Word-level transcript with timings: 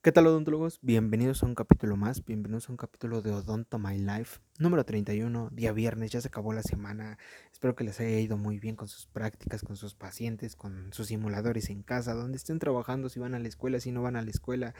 ¿Qué 0.00 0.12
tal 0.12 0.28
odontólogos? 0.28 0.78
Bienvenidos 0.80 1.42
a 1.42 1.46
un 1.46 1.56
capítulo 1.56 1.96
más, 1.96 2.24
bienvenidos 2.24 2.68
a 2.68 2.72
un 2.72 2.76
capítulo 2.76 3.20
de 3.20 3.32
Odonto 3.32 3.80
My 3.80 3.98
Life, 3.98 4.38
número 4.60 4.84
31, 4.84 5.50
día 5.50 5.72
viernes, 5.72 6.12
ya 6.12 6.20
se 6.20 6.28
acabó 6.28 6.52
la 6.52 6.62
semana, 6.62 7.18
espero 7.50 7.74
que 7.74 7.82
les 7.82 7.98
haya 7.98 8.20
ido 8.20 8.36
muy 8.36 8.60
bien 8.60 8.76
con 8.76 8.86
sus 8.86 9.06
prácticas, 9.06 9.62
con 9.62 9.74
sus 9.74 9.96
pacientes, 9.96 10.54
con 10.54 10.92
sus 10.92 11.08
simuladores 11.08 11.68
en 11.68 11.82
casa, 11.82 12.14
donde 12.14 12.36
estén 12.36 12.60
trabajando, 12.60 13.08
si 13.08 13.18
van 13.18 13.34
a 13.34 13.40
la 13.40 13.48
escuela, 13.48 13.80
si 13.80 13.90
no 13.90 14.00
van 14.00 14.14
a 14.14 14.22
la 14.22 14.30
escuela, 14.30 14.72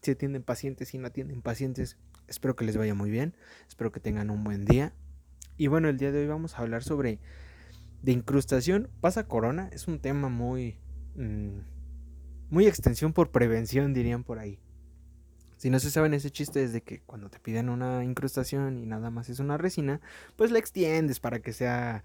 si 0.00 0.12
atienden 0.12 0.42
pacientes, 0.42 0.88
si 0.88 0.96
no 0.96 1.06
atienden 1.06 1.42
pacientes, 1.42 1.98
espero 2.26 2.56
que 2.56 2.64
les 2.64 2.78
vaya 2.78 2.94
muy 2.94 3.10
bien, 3.10 3.36
espero 3.68 3.92
que 3.92 4.00
tengan 4.00 4.30
un 4.30 4.42
buen 4.42 4.64
día. 4.64 4.94
Y 5.58 5.66
bueno, 5.66 5.90
el 5.90 5.98
día 5.98 6.12
de 6.12 6.20
hoy 6.20 6.28
vamos 6.28 6.54
a 6.54 6.62
hablar 6.62 6.82
sobre 6.82 7.18
de 8.00 8.12
incrustación, 8.12 8.88
pasa 9.02 9.28
corona, 9.28 9.68
es 9.70 9.86
un 9.86 10.00
tema 10.00 10.30
muy... 10.30 10.78
Mmm, 11.14 11.71
muy 12.52 12.66
extensión 12.66 13.14
por 13.14 13.30
prevención, 13.30 13.94
dirían 13.94 14.24
por 14.24 14.38
ahí. 14.38 14.58
Si 15.56 15.70
no 15.70 15.80
se 15.80 15.90
saben 15.90 16.12
ese 16.12 16.30
chiste 16.30 16.62
es 16.62 16.74
de 16.74 16.82
que 16.82 17.00
cuando 17.00 17.30
te 17.30 17.40
piden 17.40 17.70
una 17.70 18.04
incrustación 18.04 18.76
y 18.78 18.84
nada 18.84 19.08
más 19.08 19.30
es 19.30 19.38
una 19.38 19.56
resina, 19.56 20.02
pues 20.36 20.50
la 20.50 20.58
extiendes 20.58 21.18
para 21.18 21.40
que 21.40 21.54
sea 21.54 22.04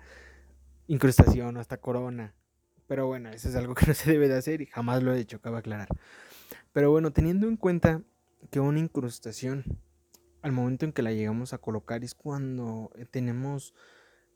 incrustación 0.87 1.57
o 1.57 1.59
hasta 1.59 1.75
corona. 1.81 2.33
Pero 2.87 3.07
bueno, 3.07 3.29
eso 3.29 3.49
es 3.49 3.55
algo 3.55 3.75
que 3.75 3.85
no 3.87 3.93
se 3.93 4.09
debe 4.09 4.29
de 4.29 4.37
hacer 4.37 4.61
y 4.61 4.67
jamás 4.67 5.03
lo 5.03 5.13
he 5.13 5.19
hecho, 5.19 5.41
cabe 5.41 5.57
aclarar. 5.57 5.89
Pero 6.71 6.91
bueno, 6.91 7.11
teniendo 7.11 7.49
en 7.49 7.57
cuenta 7.57 8.01
que 8.49 8.61
una 8.61 8.79
incrustación, 8.79 9.65
al 10.41 10.53
momento 10.53 10.85
en 10.85 10.93
que 10.93 11.01
la 11.01 11.11
llegamos 11.11 11.51
a 11.51 11.57
colocar, 11.57 12.05
es 12.05 12.15
cuando 12.15 12.89
tenemos 13.11 13.73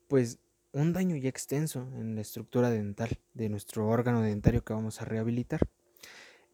pues 0.09 0.39
un 0.73 0.91
daño 0.91 1.15
ya 1.15 1.29
extenso 1.29 1.87
en 1.95 2.15
la 2.15 2.21
estructura 2.21 2.69
dental 2.69 3.17
de 3.33 3.47
nuestro 3.47 3.87
órgano 3.87 4.21
dentario 4.21 4.65
que 4.65 4.73
vamos 4.73 5.01
a 5.01 5.05
rehabilitar. 5.05 5.61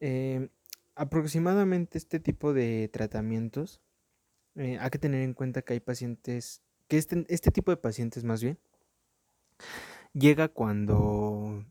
Eh, 0.00 0.48
aproximadamente 0.94 1.98
este 1.98 2.20
tipo 2.20 2.52
de 2.52 2.88
tratamientos, 2.92 3.80
eh, 4.56 4.78
hay 4.80 4.90
que 4.90 4.98
tener 4.98 5.22
en 5.22 5.34
cuenta 5.34 5.62
que 5.62 5.74
hay 5.74 5.80
pacientes, 5.80 6.62
que 6.88 6.98
este, 6.98 7.24
este 7.28 7.50
tipo 7.50 7.70
de 7.70 7.76
pacientes 7.76 8.24
más 8.24 8.42
bien, 8.42 8.58
llega 10.12 10.48
cuando 10.48 11.64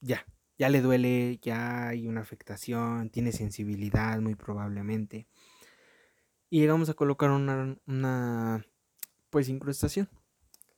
ya, 0.00 0.26
ya 0.58 0.68
le 0.70 0.80
duele, 0.80 1.38
ya 1.42 1.88
hay 1.88 2.08
una 2.08 2.22
afectación, 2.22 3.10
tiene 3.10 3.32
sensibilidad 3.32 4.20
muy 4.20 4.34
probablemente. 4.34 5.26
Y 6.48 6.60
llegamos 6.60 6.88
a 6.88 6.94
colocar 6.94 7.30
una, 7.30 7.78
una 7.86 8.66
pues 9.30 9.48
incrustación. 9.48 10.08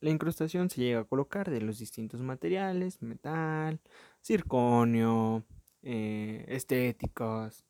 La 0.01 0.11
incrustación 0.11 0.71
se 0.71 0.81
llega 0.81 1.01
a 1.01 1.05
colocar 1.05 1.51
de 1.51 1.61
los 1.61 1.79
distintos 1.79 2.21
materiales, 2.23 3.03
metal, 3.03 3.81
circonio, 4.23 5.45
eh, 5.85 6.45
estéticos, 6.49 7.65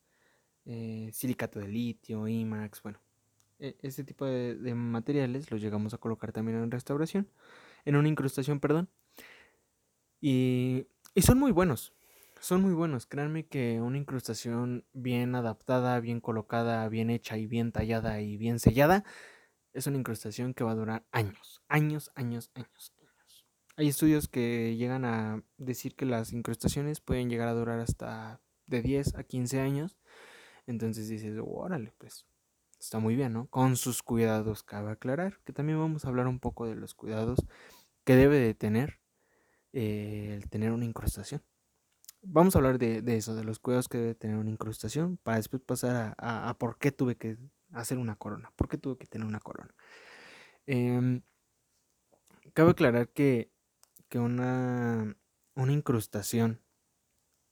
eh, 0.67 1.11
silicato 1.13 1.61
de 1.61 1.69
litio, 1.69 2.29
IMAX, 2.29 2.83
bueno, 2.83 3.01
este 3.59 4.05
tipo 4.05 4.25
de, 4.27 4.75
materiales 4.75 5.51
los 5.51 5.61
llegamos 5.61 5.95
a 5.95 5.99
colocar 5.99 6.33
también 6.33 6.59
en 6.59 6.71
restauración, 6.71 7.29
en 7.85 7.97
una 7.97 8.09
incrustación, 8.09 8.61
perdón, 8.61 8.89
y, 10.21 10.87
y 11.15 11.23
son 11.23 11.39
muy 11.39 11.53
buenos, 11.53 11.93
son 12.41 12.63
muy 12.63 12.73
buenos, 12.73 13.07
créanme 13.07 13.47
que 13.47 13.81
una 13.81 13.99
incrustación 13.99 14.85
bien 14.93 15.35
adaptada, 15.35 15.99
bien 16.01 16.21
colocada, 16.21 16.89
bien 16.89 17.11
hecha 17.11 17.37
y 17.37 17.47
bien 17.47 17.73
tallada 17.73 18.21
y 18.21 18.37
bien 18.37 18.59
sellada, 18.59 19.05
es 19.73 19.87
una 19.87 19.99
incrustación 19.99 20.55
que 20.55 20.65
va 20.65 20.71
a 20.71 20.77
durar 20.77 21.05
años, 21.11 21.63
años, 21.69 22.11
años, 22.15 22.51
años. 22.55 22.94
Hay 23.77 23.89
estudios 23.89 24.29
que 24.29 24.77
llegan 24.77 25.05
a 25.05 25.43
decir 25.57 25.97
que 25.97 26.07
las 26.07 26.33
incrustaciones 26.33 27.01
pueden 27.01 27.29
llegar 27.29 27.49
a 27.49 27.55
durar 27.55 27.81
hasta 27.81 28.41
de 28.67 28.83
10 28.83 29.17
a 29.17 29.25
15 29.25 29.61
años. 29.61 29.99
Entonces 30.67 31.09
dices, 31.09 31.37
órale, 31.45 31.93
pues 31.99 32.27
está 32.79 33.01
muy 33.01 33.17
bien, 33.17 33.33
¿no? 33.33 33.49
Con 33.49 33.77
sus 33.77 34.03
cuidados, 34.03 34.63
cabe 34.63 34.93
aclarar 34.93 35.41
que 35.45 35.53
también 35.53 35.79
vamos 35.79 36.05
a 36.05 36.09
hablar 36.09 36.29
un 36.29 36.39
poco 36.39 36.67
de 36.67 36.77
los 36.77 36.95
cuidados 36.95 37.41
que 38.05 38.15
debe 38.15 38.39
de 38.39 38.55
tener 38.55 39.01
eh, 39.73 40.35
el 40.37 40.49
tener 40.49 40.71
una 40.71 40.85
incrustación. 40.85 41.43
Vamos 42.23 42.55
a 42.55 42.59
hablar 42.59 42.79
de, 42.79 43.03
eso, 43.17 43.35
de 43.35 43.45
los 43.45 43.59
cuidados 43.59 43.89
que 43.89 43.99
debe 43.99 44.15
tener 44.15 44.37
una 44.37 44.51
incrustación, 44.51 45.19
para 45.19 45.39
después 45.39 45.63
pasar 45.63 46.15
a, 46.17 46.57
por 46.59 46.79
qué 46.79 46.93
tuve 46.93 47.17
que 47.17 47.37
hacer 47.73 47.99
una 47.99 48.17
corona, 48.17 48.53
por 48.57 48.69
qué 48.69 48.79
tuve 48.79 48.97
que 48.97 49.07
tener 49.07 49.27
una 49.27 49.41
corona. 49.41 49.75
Em, 50.67 51.23
cabe 52.55 52.71
aclarar 52.71 53.09
que 53.11 53.51
que 54.15 54.21
una, 54.21 55.17
una 55.57 55.73
incrustación 55.73 56.63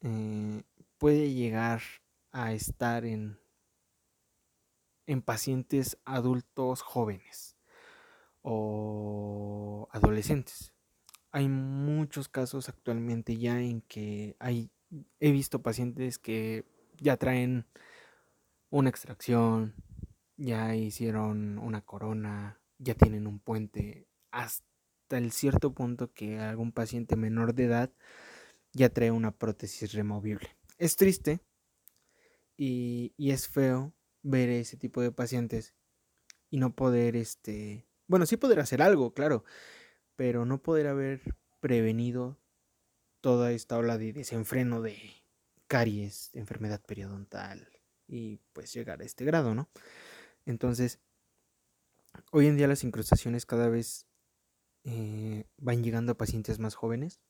eh, 0.00 0.62
puede 0.96 1.34
llegar 1.34 1.82
a 2.30 2.52
estar 2.52 3.04
en, 3.04 3.40
en 5.08 5.22
pacientes 5.22 5.98
adultos 6.04 6.80
jóvenes 6.80 7.56
o 8.42 9.88
adolescentes. 9.90 10.72
Hay 11.32 11.48
muchos 11.48 12.28
casos 12.28 12.68
actualmente 12.68 13.36
ya 13.38 13.60
en 13.60 13.80
que 13.80 14.36
hay, 14.38 14.70
he 15.18 15.32
visto 15.32 15.62
pacientes 15.62 16.20
que 16.20 16.64
ya 16.96 17.16
traen 17.16 17.66
una 18.70 18.88
extracción, 18.88 19.74
ya 20.36 20.76
hicieron 20.76 21.58
una 21.58 21.80
corona, 21.80 22.60
ya 22.78 22.94
tienen 22.94 23.26
un 23.26 23.40
puente, 23.40 24.06
hasta 24.30 24.71
el 25.18 25.32
cierto 25.32 25.74
punto 25.74 26.12
que 26.12 26.38
algún 26.38 26.72
paciente 26.72 27.16
menor 27.16 27.54
de 27.54 27.64
edad 27.64 27.92
ya 28.72 28.88
trae 28.88 29.10
una 29.10 29.32
prótesis 29.32 29.92
removible. 29.92 30.56
Es 30.78 30.96
triste 30.96 31.40
y, 32.56 33.14
es 33.18 33.48
feo 33.48 33.94
ver 34.22 34.48
ese 34.48 34.76
tipo 34.76 35.00
de 35.00 35.12
pacientes 35.12 35.74
y 36.50 36.58
no 36.58 36.74
poder, 36.74 37.16
este, 37.16 37.86
bueno, 38.06 38.26
sí 38.26 38.36
poder 38.36 38.60
hacer 38.60 38.82
algo, 38.82 39.14
claro, 39.14 39.44
pero 40.16 40.44
no 40.44 40.62
poder 40.62 40.86
haber 40.86 41.22
prevenido 41.60 42.38
toda 43.20 43.52
esta 43.52 43.78
ola 43.78 43.98
de 43.98 44.12
desenfreno 44.12 44.82
de 44.82 44.98
caries, 45.66 46.30
de 46.32 46.40
enfermedad 46.40 46.82
periodontal 46.84 47.68
y 48.06 48.38
pues 48.52 48.72
llegar 48.74 49.00
a 49.00 49.04
este 49.04 49.24
grado, 49.24 49.54
¿no? 49.54 49.70
Entonces, 50.44 51.00
hoy 52.30 52.46
en 52.46 52.56
día 52.56 52.68
las 52.68 52.84
incrustaciones 52.84 53.46
cada 53.46 53.68
vez 53.68 54.06
eh, 54.84 55.44
van 55.58 55.82
llegando 55.82 56.16
pacientes 56.16 56.58
más 56.58 56.74
jóvenes. 56.74 57.20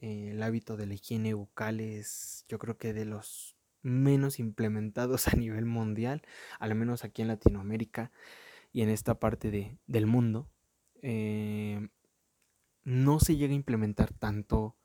Eh, 0.00 0.30
el 0.32 0.42
hábito 0.42 0.76
de 0.76 0.86
la 0.86 0.94
higiene 0.94 1.34
bucal 1.34 1.80
es 1.80 2.44
yo 2.48 2.58
creo 2.58 2.76
que 2.76 2.92
de 2.92 3.04
los 3.04 3.56
menos 3.82 4.38
implementados 4.38 5.28
a 5.28 5.36
nivel 5.36 5.66
mundial, 5.66 6.22
al 6.58 6.74
menos 6.74 7.04
aquí 7.04 7.22
en 7.22 7.28
Latinoamérica 7.28 8.10
y 8.72 8.82
en 8.82 8.88
esta 8.88 9.18
parte 9.18 9.78
del 9.86 10.06
mundo. 10.06 10.48
Eh, 11.02 11.88
no 12.84 13.20
se 13.20 13.36
llega 13.36 13.52
a 13.52 13.56
implementar 13.56 14.12
tanto 14.12 14.76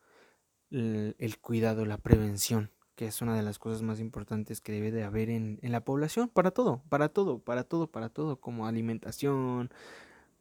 el, 0.69 1.37
cuidado, 1.41 1.85
la 1.85 1.97
prevención, 1.97 2.71
que 2.95 3.07
es 3.07 3.21
una 3.21 3.35
de 3.35 3.43
las 3.43 3.59
cosas 3.59 3.81
más 3.81 3.99
importantes 3.99 4.61
que 4.61 4.71
debe 4.71 4.91
de 4.91 5.03
haber 5.03 5.29
en, 5.29 5.59
en 5.61 5.71
la 5.71 5.83
población, 5.83 6.29
para 6.29 6.51
todo, 6.51 6.83
para 6.89 7.09
todo, 7.09 7.39
para 7.39 7.63
todo, 7.63 7.89
para 7.89 8.09
todo, 8.09 8.39
como 8.39 8.67
alimentación, 8.67 9.71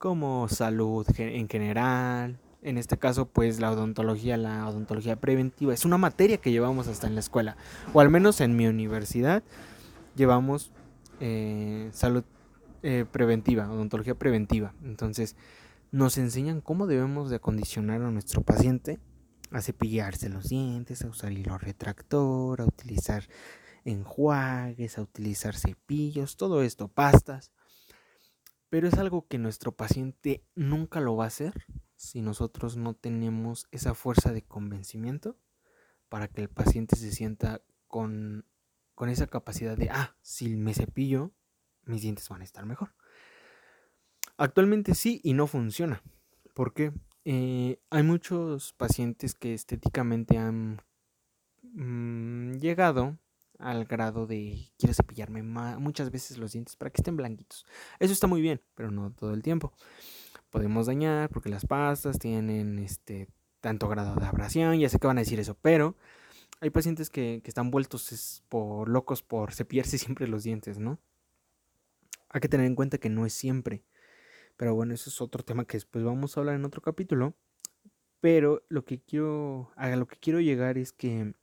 como 0.07 0.49
salud 0.49 1.05
en 1.19 1.49
general. 1.49 2.39
En 2.63 2.79
este 2.79 2.97
caso, 2.97 3.27
pues 3.27 3.59
la 3.59 3.73
odontología, 3.73 4.37
la 4.37 4.69
odontología 4.69 5.17
preventiva, 5.17 5.75
es 5.75 5.85
una 5.85 5.99
materia 5.99 6.37
que 6.37 6.53
llevamos 6.53 6.87
hasta 6.87 7.09
en 7.09 7.15
la 7.15 7.21
escuela, 7.21 7.57
o 7.93 7.99
al 7.99 8.09
menos 8.09 8.41
en 8.41 8.55
mi 8.55 8.69
universidad 8.69 9.43
llevamos 10.15 10.71
eh, 11.19 11.91
salud 11.93 12.23
eh, 12.85 13.05
preventiva, 13.11 13.69
odontología 13.69 14.15
preventiva. 14.15 14.75
Entonces, 14.85 15.35
nos 15.91 16.19
enseñan 16.19 16.61
cómo 16.61 16.87
debemos 16.87 17.29
de 17.29 17.37
acondicionar 17.37 18.01
a 18.01 18.11
nuestro 18.13 18.43
paciente 18.43 19.01
a 19.51 19.61
cepillarse 19.61 20.29
los 20.29 20.51
dientes, 20.51 21.03
a 21.03 21.09
usar 21.09 21.33
hilo 21.33 21.59
retractor, 21.59 22.61
a 22.61 22.65
utilizar 22.65 23.25
enjuagues, 23.85 24.99
a 24.99 25.03
utilizar 25.03 25.57
cepillos, 25.57 26.37
todo 26.37 26.63
esto, 26.63 26.87
pastas 26.87 27.51
pero 28.77 28.89
es 28.89 28.99
algo 28.99 29.27
que 29.27 29.39
nuestro 29.39 29.73
paciente 29.73 30.45
nunca 30.55 31.01
lo 31.01 31.17
va 31.17 31.25
a 31.25 31.29
hacer 31.29 31.65
si 31.95 32.21
nosotros 32.21 32.77
no 32.77 32.93
tenemos 32.93 33.69
esa 33.71 33.95
fuerza 33.95 34.35
de 34.35 34.43
convencimiento 34.43 35.39
para 36.11 36.29
que 36.29 36.43
el 36.43 36.51
paciente 36.51 36.95
se 36.95 37.11
sienta 37.11 37.63
con, 37.87 38.45
esa 39.09 39.29
capacidad 39.29 39.79
de, 39.79 39.89
ah, 39.89 40.15
si 40.21 40.57
me 40.57 40.75
cepillo, 40.75 41.33
mis 41.85 42.03
dientes 42.03 42.29
van 42.29 42.43
a 42.43 42.45
estar 42.45 42.67
mejor. 42.67 42.95
Actualmente 44.37 44.95
sí 44.95 45.23
y 45.25 45.33
no 45.33 45.47
funciona. 45.47 46.03
¿Por 46.53 46.75
qué? 46.75 46.93
Eh, 47.25 47.81
hay 47.89 48.03
muchos 48.03 48.75
pacientes 48.75 49.35
que 49.35 49.55
estéticamente 49.55 50.37
han 50.37 50.83
mm, 51.63 52.59
llegado 52.59 53.17
al 53.59 53.85
grado 53.85 54.27
de 54.27 54.71
quiero 54.79 54.95
cepillarme 54.95 55.43
muchas 55.43 56.11
veces 56.11 56.39
los 56.39 56.53
dientes 56.53 56.77
para 56.77 56.91
que 56.91 57.01
estén 57.01 57.17
blanquitos. 57.17 57.67
Eso 57.99 58.13
está 58.13 58.27
muy 58.27 58.41
bien, 58.41 58.61
pero 58.75 58.91
no 58.91 59.13
todo 59.13 59.33
el 59.33 59.43
tiempo. 59.43 59.73
Podemos 60.51 60.87
dañar 60.87 61.29
porque 61.31 61.49
las 61.49 61.67
pastas 61.67 62.19
tienen 62.19 62.79
este 62.79 63.29
tanto 63.61 63.89
grado 63.89 64.15
de 64.17 64.27
abrasión, 64.27 64.79
ya 64.79 64.89
sé 64.89 64.99
que 64.99 65.07
van 65.07 65.19
a 65.19 65.23
decir 65.23 65.41
eso, 65.41 65.57
pero 65.61 65.97
hay 66.61 66.71
pacientes 66.71 67.11
que, 67.11 67.41
que 67.43 67.51
están 67.51 67.71
vueltos 67.71 68.43
por 68.49 68.89
locos 68.89 69.23
por 69.23 69.53
cepillarse 69.53 69.99
siempre 69.99 70.29
los 70.29 70.45
dientes, 70.45 70.79
¿no? 70.79 70.99
Hay 72.29 72.41
que 72.41 72.49
tener 72.49 72.67
en 72.67 72.75
cuenta 72.75 72.99
que 72.99 73.09
no 73.09 73.27
es 73.27 73.33
siempre. 73.33 73.83
Pero 74.57 74.75
bueno, 74.75 74.95
eso 74.95 75.11
es 75.11 75.21
otro 75.21 75.45
tema 75.45 75.65
que 75.67 75.77
después 75.77 76.05
vamos 76.05 76.37
a 76.37 76.41
hablar 76.41 76.57
en 76.57 76.65
otro 76.65 76.81
capítulo. 76.83 77.35
Pero 78.21 78.63
lo 78.69 78.85
que 78.85 79.01
quiero, 79.01 79.71
a 79.77 79.89
lo 79.97 80.07
que 80.07 80.17
quiero 80.17 80.41
llegar 80.41 80.79
es 80.79 80.93
que, 80.93 81.35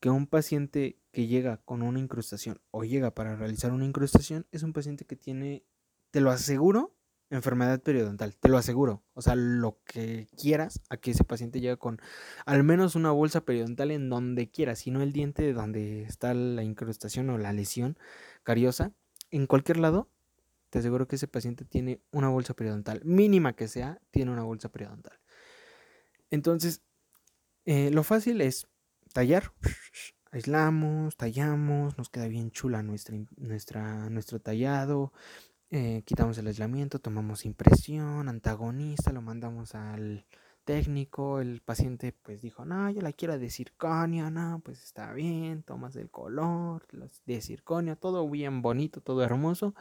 que 0.00 0.10
un 0.10 0.26
paciente 0.26 0.98
que 1.12 1.26
llega 1.26 1.58
con 1.58 1.82
una 1.82 1.98
incrustación 1.98 2.60
o 2.70 2.84
llega 2.84 3.14
para 3.14 3.36
realizar 3.36 3.72
una 3.72 3.84
incrustación 3.84 4.46
es 4.52 4.62
un 4.62 4.72
paciente 4.72 5.04
que 5.04 5.16
tiene, 5.16 5.64
te 6.10 6.20
lo 6.20 6.30
aseguro, 6.30 6.94
enfermedad 7.30 7.82
periodontal, 7.82 8.36
te 8.36 8.48
lo 8.48 8.58
aseguro. 8.58 9.02
O 9.14 9.22
sea, 9.22 9.34
lo 9.34 9.80
que 9.84 10.28
quieras 10.36 10.80
a 10.90 10.96
que 10.96 11.10
ese 11.12 11.24
paciente 11.24 11.60
llegue 11.60 11.76
con 11.76 12.00
al 12.44 12.62
menos 12.62 12.94
una 12.94 13.10
bolsa 13.10 13.44
periodontal 13.44 13.90
en 13.90 14.08
donde 14.08 14.50
quiera, 14.50 14.76
si 14.76 14.90
no 14.90 15.02
el 15.02 15.12
diente 15.12 15.42
de 15.42 15.52
donde 15.52 16.02
está 16.02 16.34
la 16.34 16.62
incrustación 16.62 17.30
o 17.30 17.38
la 17.38 17.52
lesión 17.52 17.98
cariosa, 18.42 18.92
en 19.30 19.46
cualquier 19.46 19.78
lado, 19.78 20.08
te 20.70 20.78
aseguro 20.78 21.08
que 21.08 21.16
ese 21.16 21.28
paciente 21.28 21.64
tiene 21.64 22.00
una 22.12 22.28
bolsa 22.28 22.54
periodontal, 22.54 23.00
mínima 23.04 23.54
que 23.54 23.68
sea, 23.68 24.00
tiene 24.10 24.30
una 24.30 24.42
bolsa 24.42 24.70
periodontal. 24.70 25.18
Entonces, 26.30 26.82
eh, 27.64 27.90
lo 27.90 28.02
fácil 28.02 28.40
es 28.40 28.68
tallar, 29.16 29.50
aislamos, 30.30 31.16
tallamos, 31.16 31.96
nos 31.96 32.10
queda 32.10 32.28
bien 32.28 32.50
chula 32.50 32.82
nuestra, 32.82 33.16
nuestra, 33.38 34.10
nuestro 34.10 34.40
tallado, 34.40 35.14
eh, 35.70 36.02
quitamos 36.04 36.36
el 36.36 36.48
aislamiento, 36.48 36.98
tomamos 36.98 37.46
impresión, 37.46 38.28
antagonista, 38.28 39.12
lo 39.12 39.22
mandamos 39.22 39.74
al 39.74 40.26
técnico, 40.66 41.40
el 41.40 41.62
paciente 41.62 42.12
pues 42.12 42.42
dijo, 42.42 42.66
no, 42.66 42.90
yo 42.90 43.00
la 43.00 43.14
quiero 43.14 43.38
de 43.38 43.48
circonio, 43.48 44.30
no, 44.30 44.60
pues 44.62 44.84
está 44.84 45.14
bien, 45.14 45.62
tomas 45.62 45.96
el 45.96 46.10
color 46.10 46.86
de 47.24 47.40
circonio, 47.40 47.96
todo 47.96 48.28
bien 48.28 48.60
bonito, 48.60 49.00
todo 49.00 49.22
hermoso. 49.22 49.74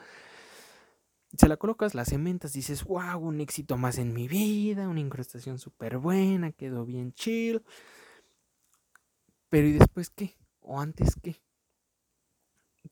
Se 1.37 1.49
la 1.49 1.57
colocas, 1.57 1.93
la 1.93 2.05
cementas, 2.05 2.53
dices, 2.53 2.85
wow, 2.85 3.19
un 3.19 3.41
éxito 3.41 3.75
más 3.75 3.97
en 3.97 4.13
mi 4.13 4.29
vida, 4.29 4.87
una 4.87 5.01
incrustación 5.01 5.59
súper 5.59 5.97
buena, 5.97 6.53
quedó 6.53 6.85
bien 6.85 7.11
chill. 7.11 7.61
Pero 9.49 9.67
¿y 9.67 9.73
después 9.73 10.09
qué? 10.09 10.35
¿O 10.59 10.79
antes 10.79 11.15
qué? 11.21 11.41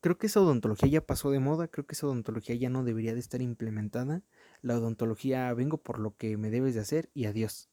creo 0.01 0.17
que 0.17 0.27
esa 0.27 0.41
odontología 0.41 0.89
ya 0.89 1.05
pasó 1.05 1.31
de 1.31 1.39
moda, 1.39 1.67
creo 1.67 1.85
que 1.85 1.93
esa 1.93 2.07
odontología 2.07 2.55
ya 2.55 2.69
no 2.69 2.83
debería 2.83 3.13
de 3.13 3.19
estar 3.19 3.41
implementada. 3.41 4.21
La 4.61 4.77
odontología 4.77 5.53
vengo 5.53 5.77
por 5.77 5.99
lo 5.99 6.15
que 6.17 6.37
me 6.37 6.49
debes 6.49 6.75
de 6.75 6.81
hacer 6.81 7.09
y 7.13 7.25
adiós. 7.25 7.69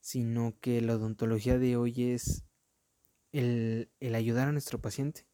Sino 0.00 0.54
que 0.60 0.80
la 0.80 0.94
odontología 0.94 1.58
de 1.58 1.76
hoy 1.76 2.12
es 2.12 2.44
el, 3.32 3.90
el 4.00 4.14
ayudar 4.14 4.48
a 4.48 4.52
nuestro 4.52 4.80
paciente 4.80 5.26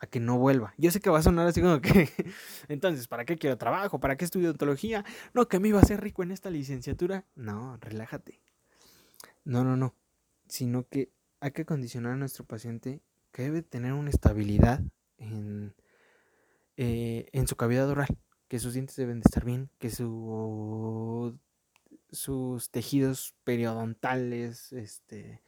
a 0.00 0.06
que 0.06 0.20
no 0.20 0.38
vuelva. 0.38 0.74
Yo 0.76 0.90
sé 0.90 1.00
que 1.00 1.10
va 1.10 1.18
a 1.18 1.22
sonar 1.22 1.46
así 1.46 1.60
como 1.60 1.80
que, 1.80 2.08
entonces, 2.68 3.08
¿para 3.08 3.24
qué 3.24 3.36
quiero 3.36 3.58
trabajo? 3.58 4.00
¿Para 4.00 4.16
qué 4.16 4.24
estudio 4.24 4.48
odontología? 4.48 5.04
No, 5.34 5.48
que 5.48 5.60
me 5.60 5.68
iba 5.68 5.80
a 5.80 5.84
ser 5.84 6.00
rico 6.00 6.22
en 6.22 6.30
esta 6.30 6.50
licenciatura. 6.50 7.26
No, 7.34 7.78
relájate. 7.78 8.40
No, 9.44 9.64
no, 9.64 9.76
no. 9.76 9.94
Sino 10.46 10.86
que 10.88 11.10
hay 11.40 11.52
que 11.52 11.64
condicionar 11.64 12.12
a 12.12 12.16
nuestro 12.16 12.44
paciente 12.44 13.00
que 13.32 13.42
debe 13.42 13.62
tener 13.62 13.92
una 13.92 14.10
estabilidad 14.10 14.80
en, 15.18 15.74
eh, 16.76 17.28
en 17.32 17.46
su 17.46 17.56
cavidad 17.56 17.88
oral, 17.88 18.18
que 18.48 18.58
sus 18.58 18.74
dientes 18.74 18.96
deben 18.96 19.20
de 19.20 19.24
estar 19.26 19.44
bien, 19.44 19.70
que 19.78 19.90
su, 19.90 21.38
sus 22.10 22.70
tejidos 22.70 23.34
periodontales 23.44 24.72
este, 24.72 25.42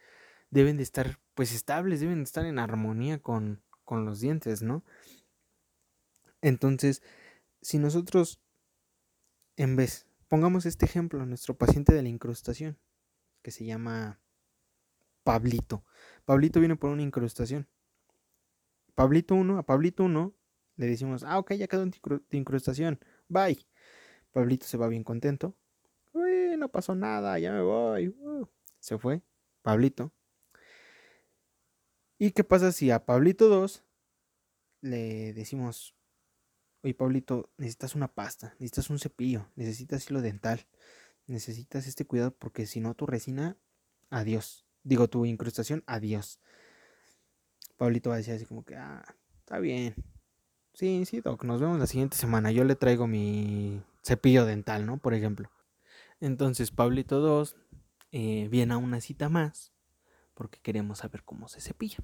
deben 0.49 0.77
de 0.77 0.83
estar 0.83 1.19
pues 1.33 1.53
estables, 1.53 1.99
deben 1.99 2.19
de 2.19 2.23
estar 2.23 2.45
en 2.45 2.59
armonía 2.59 3.19
con, 3.19 3.61
con 3.83 4.05
los 4.05 4.19
dientes, 4.19 4.61
¿no? 4.61 4.83
Entonces, 6.41 7.03
si 7.61 7.77
nosotros, 7.77 8.41
en 9.57 9.75
vez, 9.75 10.07
pongamos 10.27 10.65
este 10.65 10.85
ejemplo, 10.85 11.25
nuestro 11.25 11.57
paciente 11.57 11.93
de 11.93 12.01
la 12.01 12.09
incrustación, 12.09 12.77
que 13.41 13.51
se 13.51 13.65
llama 13.65 14.20
Pablito. 15.23 15.85
Pablito 16.25 16.59
viene 16.59 16.75
por 16.75 16.89
una 16.89 17.01
incrustación. 17.01 17.67
Pablito 18.95 19.35
1, 19.35 19.57
a 19.57 19.63
Pablito 19.63 20.03
1 20.03 20.33
le 20.77 20.87
decimos, 20.87 21.23
ah, 21.23 21.39
ok, 21.39 21.53
ya 21.53 21.67
quedó 21.67 21.83
en 21.83 21.91
tu 21.91 22.25
incrustación, 22.31 22.99
bye. 23.27 23.57
Pablito 24.31 24.65
se 24.65 24.77
va 24.77 24.87
bien 24.87 25.03
contento. 25.03 25.55
Uy, 26.13 26.57
no 26.57 26.69
pasó 26.69 26.95
nada, 26.95 27.37
ya 27.39 27.51
me 27.51 27.61
voy. 27.61 28.07
Uh, 28.07 28.47
se 28.79 28.97
fue, 28.97 29.21
Pablito. 29.61 30.11
¿Y 32.17 32.31
qué 32.31 32.43
pasa 32.43 32.71
si 32.71 32.91
a 32.91 33.05
Pablito 33.05 33.47
2 33.47 33.83
le 34.81 35.33
decimos, 35.33 35.95
oye 36.83 36.93
Pablito, 36.93 37.51
necesitas 37.57 37.95
una 37.95 38.13
pasta, 38.13 38.55
necesitas 38.59 38.89
un 38.89 38.99
cepillo, 38.99 39.47
necesitas 39.55 40.09
hilo 40.09 40.21
dental, 40.21 40.67
necesitas 41.27 41.87
este 41.87 42.05
cuidado 42.05 42.31
porque 42.31 42.65
si 42.65 42.79
no 42.79 42.93
tu 42.95 43.05
resina, 43.05 43.57
adiós. 44.09 44.65
Digo, 44.83 45.07
tu 45.07 45.25
incrustación, 45.25 45.83
adiós. 45.85 46.39
Pablito 47.77 48.09
va 48.09 48.15
a 48.15 48.17
decir 48.19 48.33
así 48.33 48.45
como 48.45 48.63
que, 48.63 48.75
ah, 48.75 49.03
está 49.39 49.59
bien. 49.59 49.95
Sí, 50.73 51.05
sí, 51.05 51.21
Doc, 51.21 51.43
nos 51.43 51.59
vemos 51.61 51.79
la 51.79 51.87
siguiente 51.87 52.17
semana. 52.17 52.51
Yo 52.51 52.63
le 52.63 52.75
traigo 52.75 53.07
mi 53.07 53.81
cepillo 54.03 54.45
dental, 54.45 54.85
¿no? 54.85 54.97
Por 54.97 55.13
ejemplo. 55.13 55.51
Entonces, 56.19 56.71
Pablito 56.71 57.19
2 57.19 57.55
eh, 58.11 58.47
viene 58.49 58.73
a 58.73 58.77
una 58.77 59.01
cita 59.01 59.29
más 59.29 59.71
porque 60.33 60.59
queremos 60.59 60.99
saber 60.99 61.23
cómo 61.23 61.47
se 61.47 61.61
cepilla. 61.61 61.99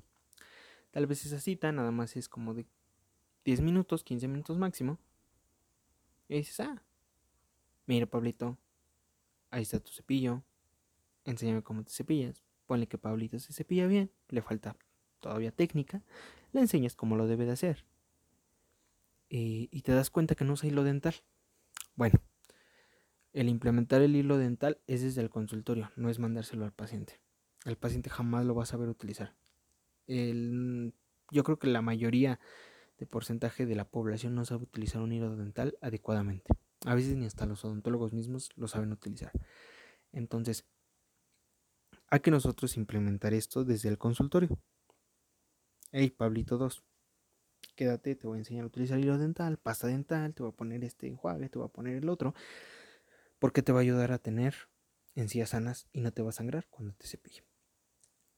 Tal 0.91 1.05
vez 1.05 1.25
esa 1.25 1.39
cita 1.39 1.71
nada 1.71 1.91
más 1.91 2.15
es 2.15 2.29
como 2.29 2.53
de 2.53 2.65
10 3.45 3.61
minutos, 3.61 4.03
15 4.03 4.27
minutos 4.27 4.57
máximo. 4.57 4.99
Y 6.27 6.37
dices, 6.37 6.59
ah, 6.59 6.83
mira, 7.85 8.05
Pablito, 8.05 8.57
ahí 9.49 9.63
está 9.63 9.79
tu 9.79 9.91
cepillo. 9.91 10.43
Enséñame 11.23 11.63
cómo 11.63 11.83
te 11.83 11.91
cepillas. 11.91 12.46
Ponle 12.67 12.87
que 12.87 12.97
Pablito 12.99 13.39
se 13.39 13.53
cepilla 13.53 13.87
bien. 13.87 14.11
Le 14.29 14.41
falta 14.41 14.75
todavía 15.19 15.51
técnica, 15.51 16.03
le 16.51 16.61
enseñas 16.61 16.95
cómo 16.95 17.15
lo 17.15 17.27
debe 17.27 17.45
de 17.45 17.53
hacer. 17.53 17.85
y 19.29 19.81
te 19.81 19.91
das 19.91 20.09
cuenta 20.09 20.35
que 20.35 20.45
no 20.45 20.53
usa 20.53 20.69
hilo 20.69 20.83
dental. 20.83 21.15
Bueno, 21.95 22.19
el 23.33 23.49
implementar 23.49 24.01
el 24.01 24.15
hilo 24.15 24.37
dental 24.37 24.79
es 24.87 25.01
desde 25.01 25.21
el 25.21 25.29
consultorio, 25.29 25.91
no 25.95 26.09
es 26.09 26.17
mandárselo 26.17 26.65
al 26.65 26.71
paciente. 26.71 27.19
El 27.65 27.77
paciente 27.77 28.09
jamás 28.09 28.45
lo 28.45 28.55
va 28.55 28.63
a 28.63 28.65
saber 28.65 28.89
utilizar. 28.89 29.35
yo 30.07 31.43
creo 31.43 31.59
que 31.59 31.67
la 31.67 31.81
mayoría 31.81 32.39
de 32.97 33.05
porcentaje 33.05 33.65
de 33.65 33.75
la 33.75 33.85
población 33.85 34.33
no 34.33 34.45
sabe 34.45 34.63
utilizar 34.63 35.01
un 35.01 35.11
hilo 35.11 35.35
dental 35.35 35.77
adecuadamente. 35.81 36.49
A 36.85 36.95
veces 36.95 37.15
ni 37.15 37.25
hasta 37.25 37.45
los 37.45 37.65
odontólogos 37.65 38.13
mismos 38.13 38.49
lo 38.55 38.67
saben 38.67 38.91
utilizar. 38.91 39.31
Entonces, 40.13 40.65
hay 42.09 42.19
que 42.21 42.31
nosotros 42.31 42.77
implementar 42.77 43.33
esto 43.33 43.63
desde 43.63 43.89
el 43.89 43.97
consultorio. 43.97 44.57
Hey, 45.91 46.09
Pablito 46.09 46.57
2, 46.57 46.83
quédate, 47.75 48.15
te 48.15 48.27
voy 48.27 48.37
a 48.37 48.39
enseñar 48.39 48.63
a 48.63 48.67
utilizar 48.67 48.99
hilo 48.99 49.17
dental, 49.17 49.57
pasta 49.57 49.87
dental, 49.87 50.33
te 50.33 50.43
voy 50.43 50.51
a 50.51 50.55
poner 50.55 50.83
este 50.83 51.07
enjuague, 51.07 51.49
te 51.49 51.57
voy 51.57 51.67
a 51.67 51.71
poner 51.71 51.97
el 51.97 52.09
otro, 52.09 52.33
porque 53.39 53.61
te 53.61 53.71
va 53.71 53.79
a 53.79 53.81
ayudar 53.81 54.11
a 54.11 54.19
tener 54.19 54.55
encías 55.15 55.49
sanas 55.49 55.87
y 55.91 56.01
no 56.01 56.11
te 56.11 56.21
va 56.21 56.29
a 56.29 56.33
sangrar 56.33 56.67
cuando 56.69 56.93
te 56.95 57.07
cepille. 57.07 57.43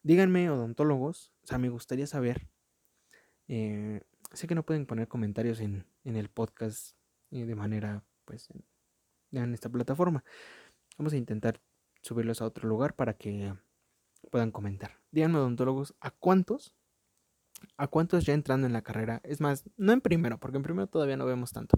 Díganme, 0.02 0.50
odontólogos, 0.50 1.34
o 1.44 1.48
sea, 1.48 1.58
me 1.58 1.70
gustaría 1.70 2.08
saber, 2.08 2.48
eh, 3.48 4.02
sé 4.34 4.48
que 4.48 4.56
no 4.56 4.66
pueden 4.66 4.86
poner 4.86 5.08
comentarios 5.08 5.60
en, 5.60 5.86
el 6.04 6.30
podcast 6.30 6.96
eh, 7.32 7.46
de 7.46 7.56
manera, 7.56 8.04
pues, 8.26 8.50
en, 8.52 8.66
en 9.32 9.54
esta 9.54 9.70
plataforma. 9.70 10.24
Vamos 10.98 11.14
a 11.14 11.18
intentar 11.18 11.62
subirlos 12.02 12.42
a 12.42 12.46
otro 12.46 12.68
lugar 12.68 12.96
para 12.96 13.14
que 13.16 13.54
puedan 14.32 14.52
comentar. 14.52 15.00
Díganme, 15.12 15.40
odontólogos, 15.40 15.96
¿a 16.00 16.12
cuántos 16.12 16.76
¿A 17.78 17.88
cuántos 17.88 18.26
ya 18.26 18.34
entrando 18.34 18.68
en 18.68 18.74
la 18.74 18.82
carrera? 18.82 19.22
Es 19.24 19.42
más, 19.42 19.64
no 19.78 19.92
en 19.92 20.02
primero, 20.02 20.40
porque 20.40 20.58
en 20.58 20.64
primero 20.64 20.88
todavía 20.88 21.18
no 21.18 21.26
vemos 21.26 21.52
tanto. 21.52 21.78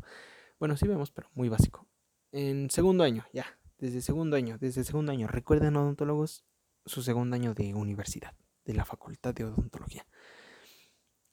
Bueno, 0.60 0.78
sí 0.78 0.88
vemos, 0.88 1.12
pero 1.12 1.30
muy 1.34 1.50
básico. 1.50 1.88
En 2.32 2.70
segundo 2.70 3.04
año, 3.04 3.26
ya. 3.34 3.46
Desde 3.78 4.02
segundo 4.02 4.36
año, 4.36 4.58
desde 4.60 4.84
segundo 4.84 5.12
año. 5.12 5.28
Recuerden, 5.28 5.76
odontólogos, 5.76 6.46
su 6.86 7.02
segundo 7.02 7.36
año 7.36 7.54
de 7.54 7.74
universidad, 7.74 8.36
de 8.66 8.74
la 8.74 8.86
facultad 8.86 9.34
de 9.34 9.46
odontología. 9.46 10.06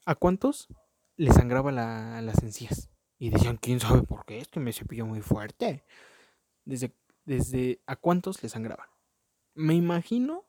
¿A 0.06 0.14
cuántos 0.14 0.68
les 1.16 1.34
sangraba 1.34 1.72
las 1.72 2.42
encías? 2.42 2.90
Y 3.18 3.30
decían, 3.30 3.58
¿quién 3.58 3.80
sabe 3.80 4.02
por 4.02 4.24
qué? 4.24 4.38
Es 4.38 4.48
que 4.48 4.60
me 4.60 4.72
cepilló 4.72 5.04
muy 5.04 5.20
fuerte. 5.20 5.84
Desde, 6.64 6.94
desde 7.28 7.82
¿a 7.86 7.94
cuántos 7.94 8.42
les 8.42 8.52
sangraban? 8.52 8.88
Me 9.54 9.74
imagino 9.74 10.46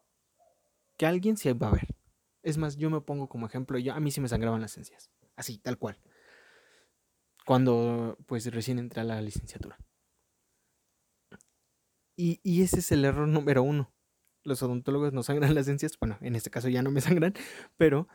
que 0.98 1.06
alguien 1.06 1.38
se 1.38 1.54
va 1.54 1.68
a 1.68 1.74
ver. 1.74 1.96
Es 2.42 2.58
más, 2.58 2.78
yo 2.78 2.90
me 2.90 3.02
pongo 3.02 3.28
como 3.28 3.46
ejemplo, 3.46 3.78
yo, 3.78 3.94
a 3.94 4.00
mí 4.00 4.12
sí 4.12 4.22
me 4.22 4.30
sangraban 4.30 4.62
las 4.62 4.78
encías, 4.78 5.12
así, 5.36 5.58
tal 5.58 5.78
cual. 5.78 6.00
Cuando 7.46 8.18
pues 8.26 8.46
recién 8.52 8.80
entré 8.80 9.02
a 9.02 9.04
la 9.04 9.22
licenciatura. 9.22 9.78
Y, 12.16 12.62
ese 12.62 12.80
es 12.80 12.92
el 12.92 13.06
error 13.06 13.28
número 13.28 13.64
uno. 13.64 13.94
los 14.44 14.62
odontólogos 14.64 15.14
nos 15.14 15.28
sangran 15.28 15.56
las 15.56 15.68
encías, 15.68 15.98
bueno, 16.00 16.18
en 16.22 16.36
este 16.36 16.50
caso 16.50 16.70
ya 16.70 16.82
no 16.82 16.92
me 16.92 17.02
sangran, 17.02 17.34
pero 17.78 18.08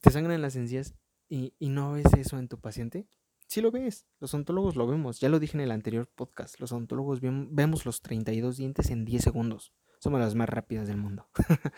te 0.00 0.10
sangran 0.10 0.42
las 0.42 0.56
encías 0.56 0.94
y, 1.28 1.54
y 1.58 1.68
no 1.68 1.92
ves 1.92 2.06
eso 2.16 2.38
en 2.38 2.48
tu 2.48 2.60
paciente, 2.60 3.08
sí 3.48 3.60
lo 3.60 3.70
ves, 3.70 4.06
los 4.20 4.32
odontólogos 4.34 4.76
lo 4.76 4.86
vemos, 4.86 5.20
ya 5.20 5.28
lo 5.28 5.40
dije 5.40 5.56
en 5.56 5.62
el 5.62 5.72
anterior 5.72 6.06
podcast, 6.06 6.60
los 6.60 6.70
odontólogos 6.70 7.20
vemos 7.20 7.84
los 7.86 8.02
32 8.02 8.56
dientes 8.56 8.90
en 8.90 9.04
10 9.04 9.24
segundos, 9.24 9.72
somos 9.98 10.20
las 10.20 10.34
más 10.34 10.48
rápidas 10.48 10.86
del 10.86 10.98
mundo. 10.98 11.28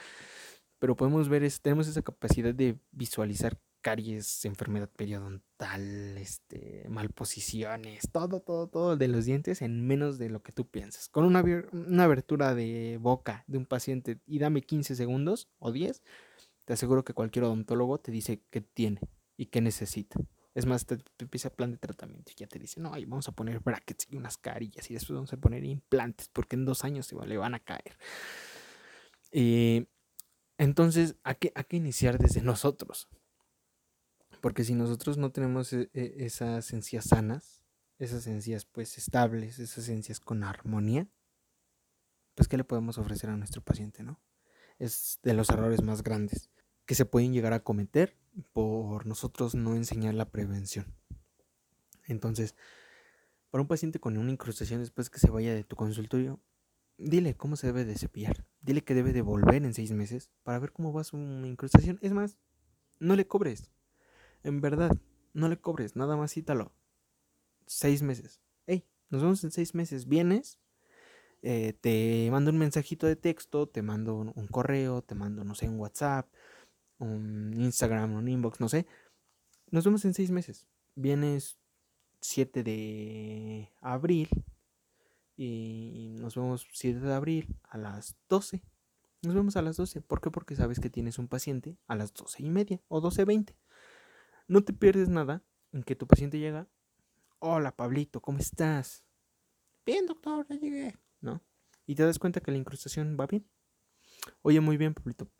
pero 0.79 0.97
podemos 0.97 1.29
ver, 1.29 1.51
tenemos 1.63 1.87
esa 1.89 2.03
capacidad 2.03 2.55
de 2.55 2.79
visualizar 2.91 3.61
caries, 3.83 4.45
enfermedad 4.45 4.91
periodontal, 4.91 6.19
este, 6.19 6.87
malposiciones, 6.89 8.11
todo, 8.13 8.41
todo, 8.41 8.67
todo 8.67 8.97
de 8.97 9.09
los 9.09 9.25
dientes 9.25 9.63
en 9.63 9.87
menos 9.87 10.19
de 10.19 10.29
lo 10.29 10.43
que 10.43 10.53
tú 10.53 10.69
piensas. 10.69 11.09
Con 11.09 11.25
una, 11.25 11.43
una 11.73 12.05
abertura 12.05 12.55
de 12.55 12.99
boca 13.01 13.45
de 13.47 13.59
un 13.59 13.67
paciente 13.67 14.21
y 14.27 14.39
dame 14.39 14.63
15 14.63 14.97
segundos 14.97 15.49
o 15.59 15.73
10, 15.73 16.03
te 16.65 16.73
aseguro 16.73 17.05
que 17.05 17.15
cualquier 17.15 17.45
odontólogo 17.45 17.99
te 17.99 18.11
dice 18.11 18.43
qué 18.51 18.61
tiene 18.61 19.01
y 19.37 19.47
qué 19.47 19.61
necesita. 19.61 20.21
Es 20.61 20.67
más, 20.67 20.85
te, 20.85 20.99
empieza 21.19 21.49
el 21.49 21.55
plan 21.55 21.71
de 21.71 21.79
tratamiento 21.79 22.33
y 22.33 22.35
ya 22.35 22.47
te 22.47 22.59
dice, 22.59 22.83
no, 22.83 22.91
vamos 22.91 23.27
a 23.29 23.33
poner 23.33 23.61
brackets 23.61 24.07
y 24.11 24.17
unas 24.17 24.37
carillas 24.37 24.91
y 24.91 24.93
después 24.93 25.15
vamos 25.15 25.33
a 25.33 25.39
poner 25.39 25.65
implantes 25.65 26.29
porque 26.29 26.55
en 26.55 26.67
dos 26.67 26.85
años 26.85 27.07
se 27.07 27.17
le 27.17 27.39
van 27.39 27.55
a 27.55 27.61
caer. 27.61 27.97
Eh, 29.31 29.87
entonces, 30.59 31.17
hay 31.23 31.37
que, 31.37 31.51
hay 31.55 31.65
que 31.65 31.79
iniciar 31.79 32.19
desde 32.19 32.43
nosotros. 32.43 33.09
Porque 34.43 34.65
si 34.65 34.75
nosotros 34.75 35.17
no 35.17 35.33
tenemos 35.33 35.73
e, 35.73 35.89
e, 35.95 36.27
esas 36.27 36.75
encías 36.75 37.07
sanas, 37.07 37.65
esas 37.99 38.27
encías 38.27 38.67
pues 38.67 38.99
estables, 38.99 39.59
esas 39.59 39.89
encías 39.89 40.21
con 40.21 40.45
armonía, 40.45 41.09
pues 42.35 42.49
¿qué 42.49 42.59
le 42.59 42.65
podemos 42.65 42.99
ofrecer 42.99 43.31
a 43.31 43.37
nuestro 43.39 43.63
paciente, 43.63 44.03
no? 44.03 44.21
Es 44.79 45.21
de 45.23 45.33
los 45.33 45.49
errores 45.49 45.81
más 45.81 46.03
grandes 46.03 46.51
que 46.91 46.97
se 46.97 47.05
pueden 47.05 47.33
llegar 47.33 47.53
a 47.53 47.63
cometer 47.63 48.17
por 48.53 49.07
nosotros 49.07 49.55
no 49.55 49.77
enseñar 49.77 50.13
la 50.15 50.29
prevención. 50.29 50.93
Entonces, 52.09 52.57
para 53.53 53.63
un 53.63 53.69
paciente 53.69 54.01
con 54.01 54.19
una 54.19 54.33
incrustación 54.33 54.81
después 54.81 55.09
que 55.09 55.21
se 55.21 55.31
vaya 55.31 55.55
de 55.55 55.63
tu 55.63 55.77
consultorio, 55.77 56.41
dile 56.99 57.37
cómo 57.37 57.55
se 57.55 57.69
debe 57.69 57.85
de 57.85 57.95
cepillar. 57.95 58.45
Dile 58.61 58.83
que 58.83 58.95
debe 58.95 59.13
de 59.13 59.23
volver 59.23 59.65
en 59.65 59.73
seis 59.73 59.93
meses 59.93 60.33
para 60.43 60.59
ver 60.59 60.73
cómo 60.73 60.93
va 60.93 61.05
su 61.05 61.17
incrustación. 61.17 62.01
Es 62.03 62.11
más, 62.11 62.39
no 62.99 63.15
le 63.15 63.25
cobres. 63.25 63.71
En 64.43 64.61
verdad, 64.61 64.91
no 65.33 65.49
le 65.49 65.61
cobres, 65.61 65.95
nada 65.95 66.17
más 66.17 66.33
cítalo. 66.33 66.73
Seis 67.67 68.03
meses. 68.03 68.41
Hey, 68.67 68.85
nos 69.11 69.23
vemos 69.23 69.45
en 69.45 69.53
seis 69.53 69.77
meses. 69.77 70.09
¿Vienes? 70.09 70.59
Eh, 71.43 71.75
te 71.81 72.29
mando 72.33 72.51
un 72.51 72.59
mensajito 72.59 73.07
de 73.07 73.15
texto, 73.15 73.69
te 73.69 73.81
mando 73.81 74.17
un, 74.17 74.47
correo, 74.49 75.03
te 75.03 75.15
mando, 75.15 75.45
no 75.45 75.55
sé, 75.55 75.69
un 75.69 75.79
WhatsApp, 75.79 76.29
un 77.01 77.53
Instagram, 77.59 78.15
un 78.15 78.29
inbox, 78.29 78.61
no 78.61 78.69
sé. 78.69 78.87
Nos 79.71 79.85
vemos 79.85 80.05
en 80.05 80.15
seis 80.15 80.31
meses. 80.31 80.67
Vienes 80.95 81.59
7 82.21 82.63
de 82.63 83.73
abril 83.81 84.29
y 85.37 86.17
nos 86.21 86.35
vemos 86.35 86.67
7 86.73 87.01
de 87.01 87.15
abril 87.15 87.57
a 87.65 87.79
las 87.79 88.17
12. 88.29 88.63
Nos 89.23 89.35
vemos 89.35 89.57
a 89.57 89.63
las 89.63 89.77
12. 89.77 90.03
¿Por 90.03 90.21
qué? 90.21 90.31
Porque 90.31 90.57
sabes 90.57 90.81
que 90.81 90.91
tienes 90.91 91.19
un 91.19 91.29
paciente 91.29 91.77
a 91.87 91.95
las 91.95 92.13
12 92.13 92.43
y 92.43 92.51
media 92.51 92.81
o 92.89 93.01
12.20. 93.01 93.55
No 94.49 94.65
te 94.65 94.73
pierdes 94.73 95.09
nada 95.09 95.43
en 95.73 95.83
que 95.83 95.97
tu 95.97 96.07
paciente 96.07 96.39
llega. 96.39 96.69
Hola, 97.39 97.75
Pablito, 97.75 98.21
¿cómo 98.21 98.39
estás? 98.39 99.05
Bien, 99.87 100.07
doctor, 100.07 100.47
ya 100.49 100.57
llegué. 100.57 100.97
¿No? 101.21 101.43
Y 101.87 101.95
te 101.95 102.05
das 102.05 102.19
cuenta 102.19 102.41
que 102.41 102.51
la 102.51 102.59
incrustación 102.59 103.17
va 103.19 103.27
bien. 103.27 103.49
Oye, 104.43 104.61
muy 104.61 104.77
bien, 104.77 104.93
Pablito. 104.95 105.31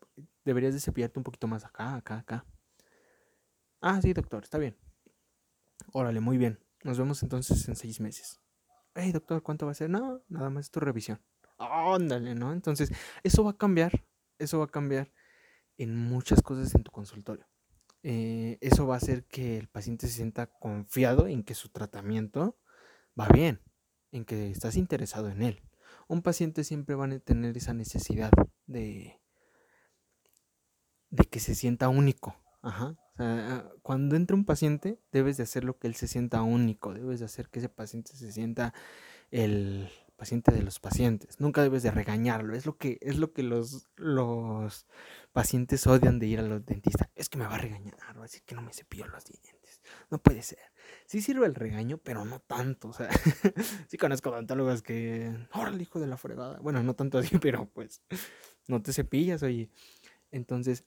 Deberías 0.43 0.73
de 0.73 0.79
cepillarte 0.79 1.19
un 1.19 1.23
poquito 1.23 1.47
más 1.47 1.65
acá, 1.65 1.95
acá, 1.95 2.17
acá. 2.19 2.45
Ah, 3.81 3.99
sí, 4.01 4.13
doctor, 4.13 4.43
está 4.43 4.57
bien. 4.57 4.77
Órale, 5.91 6.19
muy 6.19 6.37
bien. 6.37 6.59
Nos 6.83 6.97
vemos 6.97 7.21
entonces 7.23 7.67
en 7.67 7.75
seis 7.75 7.99
meses. 7.99 8.39
Hey, 8.95 9.11
doctor, 9.11 9.41
¿cuánto 9.43 9.65
va 9.65 9.71
a 9.71 9.75
ser? 9.75 9.89
No, 9.89 10.21
nada 10.27 10.49
más 10.49 10.65
es 10.65 10.71
tu 10.71 10.79
revisión. 10.79 11.21
Ándale, 11.57 12.35
¿no? 12.35 12.53
Entonces, 12.53 12.91
eso 13.23 13.43
va 13.43 13.51
a 13.51 13.57
cambiar. 13.57 14.05
Eso 14.39 14.59
va 14.59 14.65
a 14.65 14.71
cambiar 14.71 15.11
en 15.77 15.95
muchas 15.95 16.41
cosas 16.41 16.73
en 16.75 16.83
tu 16.83 16.91
consultorio. 16.91 17.47
Eh, 18.03 18.57
eso 18.61 18.87
va 18.87 18.95
a 18.95 18.97
hacer 18.97 19.25
que 19.25 19.57
el 19.57 19.67
paciente 19.67 20.07
se 20.07 20.13
sienta 20.13 20.47
confiado 20.47 21.27
en 21.27 21.43
que 21.43 21.53
su 21.53 21.69
tratamiento 21.69 22.57
va 23.19 23.27
bien, 23.27 23.61
en 24.11 24.25
que 24.25 24.49
estás 24.49 24.75
interesado 24.75 25.29
en 25.29 25.43
él. 25.43 25.61
Un 26.07 26.23
paciente 26.23 26.63
siempre 26.63 26.95
va 26.95 27.05
a 27.05 27.19
tener 27.19 27.55
esa 27.55 27.73
necesidad 27.73 28.31
de, 28.65 29.20
de 31.11 31.25
que 31.25 31.39
se 31.39 31.53
sienta 31.55 31.89
único. 31.89 32.35
cuando 33.83 34.15
entra 34.15 34.35
un 34.35 34.45
paciente, 34.45 34.99
debes 35.11 35.37
de 35.37 35.43
hacer 35.43 35.63
lo 35.63 35.77
que 35.77 35.87
él 35.87 35.95
se 35.95 36.07
sienta 36.07 36.41
único, 36.41 36.93
debes 36.93 37.19
de 37.19 37.25
hacer 37.25 37.49
que 37.49 37.59
ese 37.59 37.69
paciente 37.69 38.13
se 38.15 38.31
sienta 38.31 38.73
el 39.29 39.89
paciente 40.21 40.51
de 40.51 40.61
los 40.61 40.79
pacientes. 40.79 41.39
Nunca 41.39 41.63
debes 41.63 41.81
de 41.81 41.89
regañarlo. 41.89 42.53
Es 42.53 42.67
lo 42.67 42.77
que, 42.77 42.99
es 43.01 43.17
lo 43.17 43.33
que 43.33 43.41
los, 43.41 43.89
los 43.95 44.85
pacientes 45.31 45.87
odian 45.87 46.19
de 46.19 46.27
ir 46.27 46.39
a 46.39 46.43
los 46.43 46.63
dentistas. 46.63 47.09
Es 47.15 47.27
que 47.27 47.39
me 47.39 47.47
va 47.47 47.55
a 47.55 47.57
regañar, 47.57 47.95
va 48.15 48.19
a 48.19 48.21
decir 48.21 48.43
que 48.43 48.53
no 48.53 48.61
me 48.61 48.71
cepillo 48.71 49.07
los 49.07 49.25
dientes. 49.25 49.81
No 50.11 50.19
puede 50.19 50.43
ser. 50.43 50.59
Sí 51.07 51.21
sirve 51.21 51.47
el 51.47 51.55
regaño, 51.55 51.97
pero 51.97 52.23
no 52.23 52.39
tanto. 52.39 52.89
O 52.89 52.93
sea, 52.93 53.09
sí 53.87 53.97
conozco 53.97 54.29
odontólogos 54.29 54.83
que. 54.83 55.35
¡Órale, 55.53 55.81
hijo 55.81 55.99
de 55.99 56.05
la 56.05 56.17
fregada! 56.17 56.59
Bueno, 56.59 56.83
no 56.83 56.93
tanto 56.93 57.17
así, 57.17 57.37
pero 57.41 57.67
pues 57.73 58.03
no 58.67 58.81
te 58.81 58.93
cepillas, 58.93 59.41
oye. 59.41 59.71
Entonces, 60.29 60.85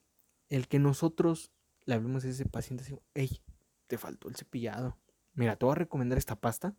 el 0.55 0.69
que 0.69 0.79
nosotros 0.79 1.51
le 1.85 1.95
hablemos 1.95 2.25
a 2.25 2.29
ese 2.29 2.47
paciente 2.47 2.85
así, 2.85 2.97
hey, 3.15 3.43
te 3.89 3.99
faltó 3.99 4.29
el 4.29 4.37
cepillado. 4.37 4.97
Mira, 5.35 5.57
te 5.57 5.65
voy 5.65 5.73
a 5.73 5.77
recomendar 5.77 6.17
esta 6.17 6.37
pasta. 6.37 6.75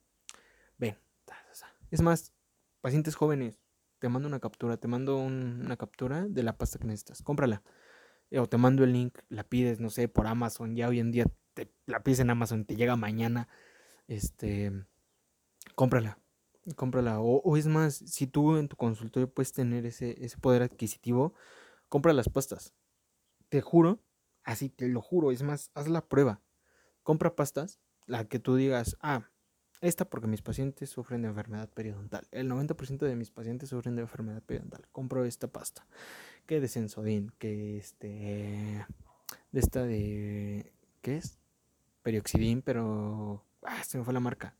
Ven. 0.78 0.98
Es 1.92 2.02
más, 2.02 2.34
pacientes 2.82 3.16
jóvenes, 3.16 3.60
te 4.00 4.10
mando 4.10 4.28
una 4.28 4.40
captura, 4.40 4.78
te 4.78 4.88
mando 4.88 5.18
una 5.18 5.78
captura 5.78 6.26
de 6.28 6.44
la 6.44 6.58
pasta 6.58 6.80
que 6.80 6.88
necesitas, 6.88 7.22
cómprala. 7.22 7.64
Eh, 8.32 8.40
o 8.40 8.48
te 8.48 8.58
mando 8.58 8.84
el 8.84 8.94
link, 8.94 9.20
la 9.30 9.44
pides, 9.44 9.80
no 9.80 9.90
sé, 9.90 10.08
por 10.08 10.26
Amazon, 10.28 10.76
ya 10.76 10.88
hoy 10.88 11.00
en 11.00 11.12
día 11.12 11.26
te 11.54 11.72
la 11.86 12.02
pides 12.02 12.20
en 12.20 12.30
Amazon, 12.30 12.66
te 12.66 12.76
llega 12.76 12.96
mañana, 12.96 13.48
este, 14.08 14.72
cómprala, 15.76 16.18
cómprala. 16.76 17.20
O, 17.20 17.56
es 17.58 17.68
más, 17.68 17.96
si 17.96 18.26
tú 18.26 18.58
en 18.58 18.68
tu 18.68 18.78
consultorio 18.78 19.30
puedes 19.30 19.54
tener 19.54 19.86
ese, 19.86 20.24
ese 20.24 20.38
poder 20.38 20.64
adquisitivo, 20.64 21.34
compra 21.90 22.14
las 22.14 22.30
pastas. 22.30 22.74
Te 23.56 23.62
juro, 23.62 24.02
así 24.44 24.68
te 24.68 24.90
lo 24.90 25.02
juro, 25.02 25.32
es 25.32 25.42
más, 25.42 25.72
haz 25.76 25.88
la 25.88 26.06
prueba. 26.06 26.42
Compra 27.04 27.38
pastas, 27.38 27.80
la 28.06 28.26
que 28.26 28.38
tú 28.38 28.58
digas, 28.58 28.98
ah, 29.00 29.30
esta 29.80 30.10
porque 30.10 30.28
mis 30.28 30.42
pacientes 30.42 30.90
sufren 30.90 31.22
de 31.22 31.30
enfermedad 31.30 31.70
periodontal. 31.70 32.28
El 32.32 32.52
90% 32.52 33.06
de 33.06 33.16
mis 33.16 33.32
pacientes 33.32 33.70
sufren 33.70 33.96
de 33.96 34.02
enfermedad 34.02 34.44
periodontal. 34.44 34.90
Compro 34.92 35.24
esta 35.24 35.48
pasta. 35.48 35.88
Que 36.46 36.60
de 36.60 36.68
Sensodin, 36.68 37.32
que 37.40 37.78
este... 37.78 38.86
De 39.54 39.60
esta 39.62 39.84
de... 39.84 40.74
¿Qué 41.02 41.16
es? 41.16 41.40
Perioxidin, 42.04 42.62
pero... 42.62 43.46
Ah, 43.62 43.86
se 43.86 43.98
me 43.98 44.04
fue 44.04 44.14
la 44.14 44.20
marca. 44.20 44.58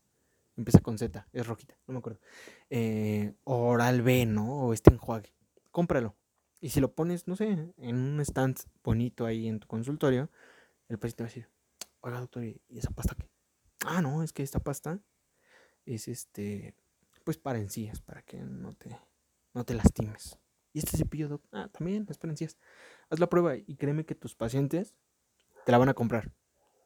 Empieza 0.56 0.80
con 0.80 0.96
Z, 0.96 1.28
es 1.34 1.46
rojita, 1.46 1.76
no 1.86 1.92
me 1.92 1.98
acuerdo. 1.98 2.18
Eh, 2.70 3.34
Oral 3.44 4.00
B, 4.00 4.24
¿no? 4.24 4.54
O 4.54 4.72
este 4.72 4.90
enjuague. 4.90 5.34
Cómpralo. 5.70 6.16
Y 6.60 6.70
si 6.70 6.80
lo 6.80 6.94
pones, 6.94 7.28
no 7.28 7.36
sé, 7.36 7.72
en 7.76 7.96
un 7.96 8.20
stand 8.20 8.58
bonito 8.82 9.26
ahí 9.26 9.46
en 9.46 9.60
tu 9.60 9.66
consultorio, 9.66 10.30
el 10.88 10.98
paciente 10.98 11.22
va 11.22 11.26
a 11.26 11.30
decir, 11.30 11.48
oiga 12.00 12.20
doctor, 12.20 12.44
¿y 12.44 12.60
esa 12.70 12.90
pasta 12.90 13.14
qué? 13.14 13.28
ah, 13.86 14.02
no, 14.02 14.22
es 14.22 14.32
que 14.32 14.42
esta 14.42 14.60
pasta 14.60 15.00
es 15.84 16.08
este, 16.08 16.74
pues 17.24 17.38
para 17.38 17.58
encías, 17.58 18.00
para 18.00 18.22
que 18.22 18.38
no 18.38 18.74
te, 18.74 18.98
no 19.54 19.64
te 19.64 19.74
lastimes. 19.74 20.38
Y 20.72 20.80
este 20.80 20.96
cepillo, 20.96 21.40
ah, 21.52 21.68
también 21.72 22.06
es 22.08 22.18
para 22.18 22.32
encías. 22.32 22.58
Haz 23.08 23.18
la 23.18 23.28
prueba 23.28 23.56
y 23.56 23.76
créeme 23.76 24.04
que 24.04 24.14
tus 24.14 24.34
pacientes 24.34 24.94
te 25.64 25.72
la 25.72 25.78
van 25.78 25.88
a 25.88 25.94
comprar. 25.94 26.32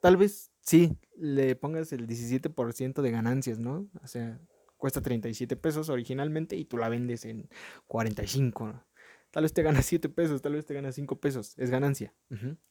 Tal 0.00 0.16
vez 0.16 0.52
sí, 0.60 0.96
le 1.16 1.56
pongas 1.56 1.92
el 1.92 2.06
17% 2.06 3.02
de 3.02 3.10
ganancias, 3.10 3.58
¿no? 3.58 3.88
O 4.02 4.06
sea, 4.06 4.40
cuesta 4.76 5.02
37 5.02 5.56
pesos 5.56 5.88
originalmente 5.88 6.56
y 6.56 6.64
tú 6.64 6.78
la 6.78 6.88
vendes 6.88 7.24
en 7.24 7.50
45. 7.86 8.82
Tal 9.30 9.44
vez 9.44 9.52
te 9.52 9.62
ganas 9.62 9.86
7 9.86 10.08
pesos, 10.08 10.42
tal 10.42 10.54
vez 10.54 10.66
te 10.66 10.74
ganas 10.74 10.94
5 10.94 11.20
pesos. 11.20 11.54
Es 11.56 11.70
ganancia. 11.70 12.12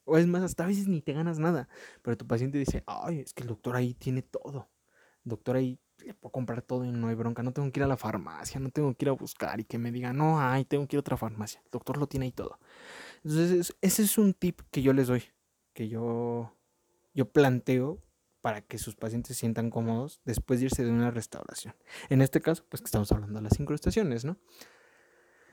O 0.04 0.18
es 0.18 0.26
más, 0.26 0.42
hasta 0.42 0.64
a 0.64 0.66
veces 0.66 0.88
ni 0.88 1.00
te 1.00 1.12
ganas 1.12 1.38
nada. 1.38 1.68
Pero 2.02 2.16
tu 2.16 2.26
paciente 2.26 2.58
dice, 2.58 2.84
ay, 2.86 3.20
es 3.20 3.32
que 3.32 3.42
el 3.42 3.48
doctor 3.48 3.76
ahí 3.76 3.94
tiene 3.94 4.22
todo. 4.22 4.68
El 5.24 5.30
doctor 5.30 5.56
ahí 5.56 5.78
le 6.04 6.14
puedo 6.14 6.32
comprar 6.32 6.62
todo 6.62 6.84
y 6.84 6.92
no 6.92 7.08
hay 7.08 7.14
bronca. 7.14 7.42
No 7.42 7.52
tengo 7.52 7.70
que 7.72 7.80
ir 7.80 7.84
a 7.84 7.86
la 7.86 7.96
farmacia, 7.96 8.60
no 8.60 8.70
tengo 8.70 8.94
que 8.94 9.06
ir 9.06 9.08
a 9.08 9.12
buscar 9.12 9.60
y 9.60 9.64
que 9.64 9.78
me 9.78 9.90
diga, 9.90 10.12
no, 10.12 10.40
ay, 10.40 10.64
tengo 10.64 10.86
que 10.86 10.96
ir 10.96 10.98
a 10.98 11.00
otra 11.00 11.16
farmacia. 11.16 11.60
El 11.64 11.70
doctor 11.70 11.96
lo 11.96 12.06
tiene 12.06 12.26
ahí 12.26 12.32
todo. 12.32 12.58
Entonces, 13.24 13.74
ese 13.80 14.02
es 14.02 14.18
un 14.18 14.34
tip 14.34 14.60
que 14.70 14.82
yo 14.82 14.92
les 14.92 15.06
doy. 15.08 15.24
Que 15.72 15.88
yo, 15.88 16.54
yo 17.14 17.30
planteo 17.30 18.02
para 18.40 18.62
que 18.62 18.78
sus 18.78 18.96
pacientes 18.96 19.36
se 19.36 19.40
sientan 19.40 19.70
cómodos 19.70 20.20
después 20.24 20.60
de 20.60 20.66
irse 20.66 20.84
de 20.84 20.90
una 20.90 21.10
restauración. 21.10 21.74
En 22.08 22.22
este 22.22 22.40
caso, 22.40 22.64
pues 22.68 22.80
que 22.80 22.86
estamos 22.86 23.10
hablando 23.12 23.38
de 23.38 23.44
las 23.44 23.60
incrustaciones, 23.60 24.24
¿no? 24.24 24.38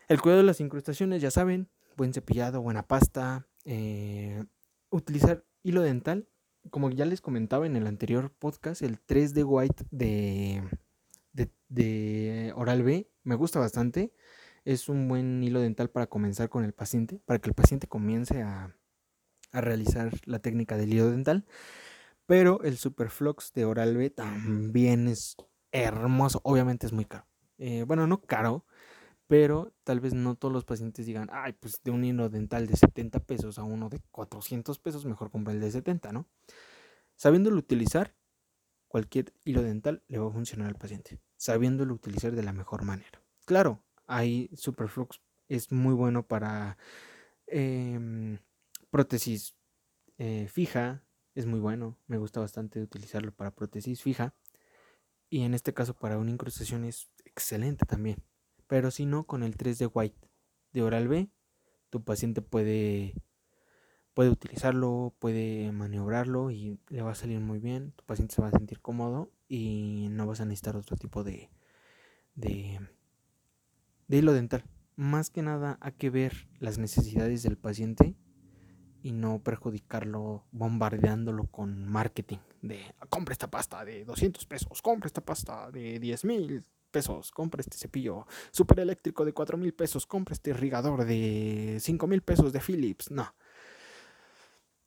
El 0.07 0.21
cuidado 0.21 0.39
de 0.39 0.45
las 0.45 0.61
incrustaciones, 0.61 1.21
ya 1.21 1.31
saben, 1.31 1.69
buen 1.97 2.13
cepillado, 2.13 2.61
buena 2.61 2.87
pasta, 2.87 3.45
eh, 3.65 4.41
utilizar 4.89 5.43
hilo 5.63 5.81
dental. 5.81 6.29
Como 6.69 6.89
ya 6.91 7.05
les 7.05 7.19
comentaba 7.19 7.65
en 7.65 7.75
el 7.75 7.87
anterior 7.87 8.31
podcast, 8.31 8.81
el 8.81 8.99
3D 9.05 9.43
White 9.45 9.83
de, 9.91 10.63
Oral 12.55 12.83
B 12.83 13.09
me 13.23 13.35
gusta 13.35 13.59
bastante. 13.59 14.13
Es 14.63 14.87
un 14.87 15.09
buen 15.09 15.43
hilo 15.43 15.59
dental 15.59 15.89
para 15.89 16.07
comenzar 16.07 16.47
con 16.47 16.63
el 16.63 16.73
paciente, 16.73 17.19
para 17.25 17.39
que 17.39 17.49
el 17.49 17.55
paciente 17.55 17.87
comience 17.87 18.41
a, 18.41 18.73
a 19.51 19.61
realizar 19.61 20.13
la 20.23 20.39
técnica 20.39 20.77
del 20.77 20.93
hilo 20.93 21.11
dental. 21.11 21.45
Pero 22.25 22.61
el 22.63 22.77
Superflux 22.77 23.51
de 23.53 23.65
Oral 23.65 23.97
B 23.97 24.09
también 24.09 25.09
es 25.09 25.35
hermoso. 25.73 26.39
Obviamente 26.43 26.85
es 26.85 26.93
muy 26.93 27.03
caro. 27.03 27.27
Eh, 27.57 27.83
bueno, 27.83 28.07
no 28.07 28.21
caro, 28.21 28.65
pero 29.27 29.73
tal 29.83 29.99
vez 29.99 30.13
no 30.13 30.35
todos 30.35 30.53
los 30.53 30.65
pacientes 30.65 31.05
digan, 31.05 31.29
ay, 31.31 31.53
pues 31.53 31.81
de 31.83 31.91
un 31.91 32.03
hilo 32.03 32.29
dental 32.29 32.65
de 32.67 32.75
70 32.75 33.19
pesos 33.19 33.59
a 33.59 33.63
uno 33.63 33.89
de 33.89 33.99
400 34.11 34.79
pesos, 34.79 35.05
mejor 35.05 35.29
compra 35.29 35.53
el 35.53 35.59
de 35.59 35.71
70, 35.71 36.11
¿no? 36.11 36.27
Sabiéndolo 37.15 37.57
utilizar, 37.57 38.15
cualquier 38.87 39.33
hilo 39.43 39.61
dental 39.63 40.03
le 40.07 40.19
va 40.19 40.27
a 40.27 40.31
funcionar 40.31 40.67
al 40.67 40.75
paciente, 40.75 41.19
sabiéndolo 41.35 41.93
utilizar 41.93 42.33
de 42.33 42.43
la 42.43 42.53
mejor 42.53 42.83
manera. 42.83 43.21
Claro, 43.45 43.83
hay 44.05 44.49
Superflux, 44.55 45.21
es 45.49 45.71
muy 45.71 45.93
bueno 45.93 46.27
para 46.27 46.77
eh, 47.47 48.39
prótesis 48.89 49.55
eh, 50.17 50.47
fija, 50.47 51.03
es 51.35 51.45
muy 51.45 51.59
bueno, 51.59 51.97
me 52.07 52.17
gusta 52.17 52.39
bastante 52.39 52.81
utilizarlo 52.81 53.31
para 53.31 53.51
prótesis 53.53 54.01
fija. 54.01 54.33
Y 55.29 55.43
en 55.43 55.53
este 55.53 55.73
caso 55.73 55.93
para 55.93 56.17
una 56.17 56.31
incrustación 56.31 56.85
es 56.85 57.09
excelente 57.25 57.85
también. 57.85 58.23
Pero 58.67 58.91
si 58.91 59.05
no, 59.05 59.25
con 59.25 59.43
el 59.43 59.57
3D 59.57 59.89
White 59.93 60.29
de 60.73 60.81
Oral 60.83 61.07
B, 61.07 61.29
tu 61.89 62.03
paciente 62.03 62.41
puede, 62.41 63.13
puede 64.13 64.29
utilizarlo, 64.29 65.15
puede 65.19 65.71
maniobrarlo 65.71 66.51
y 66.51 66.79
le 66.89 67.01
va 67.01 67.11
a 67.11 67.15
salir 67.15 67.39
muy 67.39 67.59
bien. 67.59 67.93
Tu 67.93 68.03
paciente 68.05 68.35
se 68.35 68.41
va 68.41 68.49
a 68.49 68.51
sentir 68.51 68.81
cómodo 68.81 69.31
y 69.47 70.07
no 70.11 70.27
vas 70.27 70.41
a 70.41 70.45
necesitar 70.45 70.75
otro 70.75 70.97
tipo 70.97 71.23
de, 71.23 71.49
de, 72.35 72.79
de 74.07 74.17
hilo 74.17 74.33
dental. 74.33 74.65
Más 74.95 75.29
que 75.29 75.41
nada 75.41 75.77
hay 75.79 75.93
que 75.93 76.09
ver 76.09 76.47
las 76.59 76.77
necesidades 76.77 77.43
del 77.43 77.57
paciente 77.57 78.15
y 79.03 79.13
no 79.13 79.41
perjudicarlo 79.41 80.45
bombardeándolo 80.51 81.45
con 81.47 81.85
marketing 81.85 82.39
de 82.61 82.79
compra 83.09 83.31
esta 83.31 83.49
pasta 83.49 83.85
de 83.85 84.03
200 84.03 84.45
pesos, 84.47 84.81
compra 84.81 85.07
esta 85.07 85.21
pasta 85.21 85.71
de 85.71 85.99
10 85.99 86.25
mil 86.25 86.65
pesos, 86.87 87.31
compra 87.31 87.61
este 87.61 87.77
cepillo 87.77 88.25
super 88.51 88.79
eléctrico 88.79 89.25
de 89.25 89.33
4 89.33 89.57
mil 89.57 89.73
pesos, 89.73 90.05
compra 90.05 90.33
este 90.33 90.51
irrigador 90.51 91.05
de 91.05 91.77
5 91.79 92.07
mil 92.07 92.21
pesos 92.21 92.53
de 92.53 92.59
Philips. 92.59 93.11
No. 93.11 93.35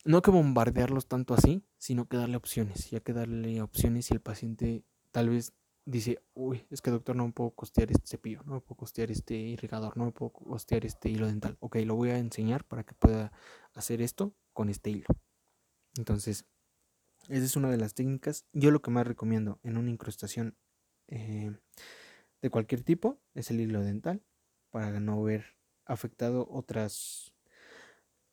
No 0.05 0.23
que 0.23 0.31
bombardearlos 0.31 1.07
tanto 1.07 1.35
así, 1.35 1.63
sino 1.79 2.07
que 2.09 2.17
darle 2.17 2.37
opciones. 2.37 2.91
Ya 2.91 3.01
que 3.01 3.13
darle 3.13 3.61
opciones 3.61 4.11
y 4.11 4.15
el 4.15 4.21
paciente 4.21 4.85
tal 5.13 5.29
vez 5.29 5.53
dice, 5.85 6.23
uy, 6.35 6.67
es 6.71 6.81
que 6.81 6.91
doctor 6.91 7.17
no 7.17 7.27
me 7.27 7.33
puedo 7.33 7.51
costear 7.51 7.91
este 7.91 8.07
cepillo, 8.07 8.43
no 8.45 8.55
me 8.55 8.61
puedo 8.61 8.77
costear 8.77 9.11
este 9.11 9.35
irrigador, 9.35 9.97
no 9.97 10.07
me 10.07 10.13
puedo 10.13 10.33
costear 10.33 10.87
este 10.87 11.11
hilo 11.11 11.27
dental. 11.27 11.57
Ok, 11.61 11.77
lo 11.85 11.95
voy 11.97 12.11
a 12.11 12.19
enseñar 12.19 12.65
para 12.65 12.85
que 12.85 12.95
pueda 12.95 13.33
hacer 13.75 14.01
esto 14.01 14.35
con 14.53 14.69
este 14.69 14.91
hilo. 14.91 15.07
Entonces, 15.97 16.47
esa 17.29 17.45
es 17.45 17.57
una 17.57 17.71
de 17.71 17.77
las 17.77 17.95
técnicas. 17.95 18.47
Yo 18.53 18.71
lo 18.71 18.83
que 18.83 18.91
más 18.91 19.07
recomiendo 19.07 19.59
en 19.63 19.77
una 19.77 19.91
incrustación 19.91 20.57
eh, 21.09 21.53
de 22.43 22.51
cualquier 22.51 22.83
tipo 22.83 23.21
es 23.35 23.51
el 23.51 23.61
hilo 23.61 23.81
dental 23.83 24.23
para 24.71 25.01
no 25.01 25.23
ver 25.23 25.57
afectado 25.85 26.47
otras 26.51 27.35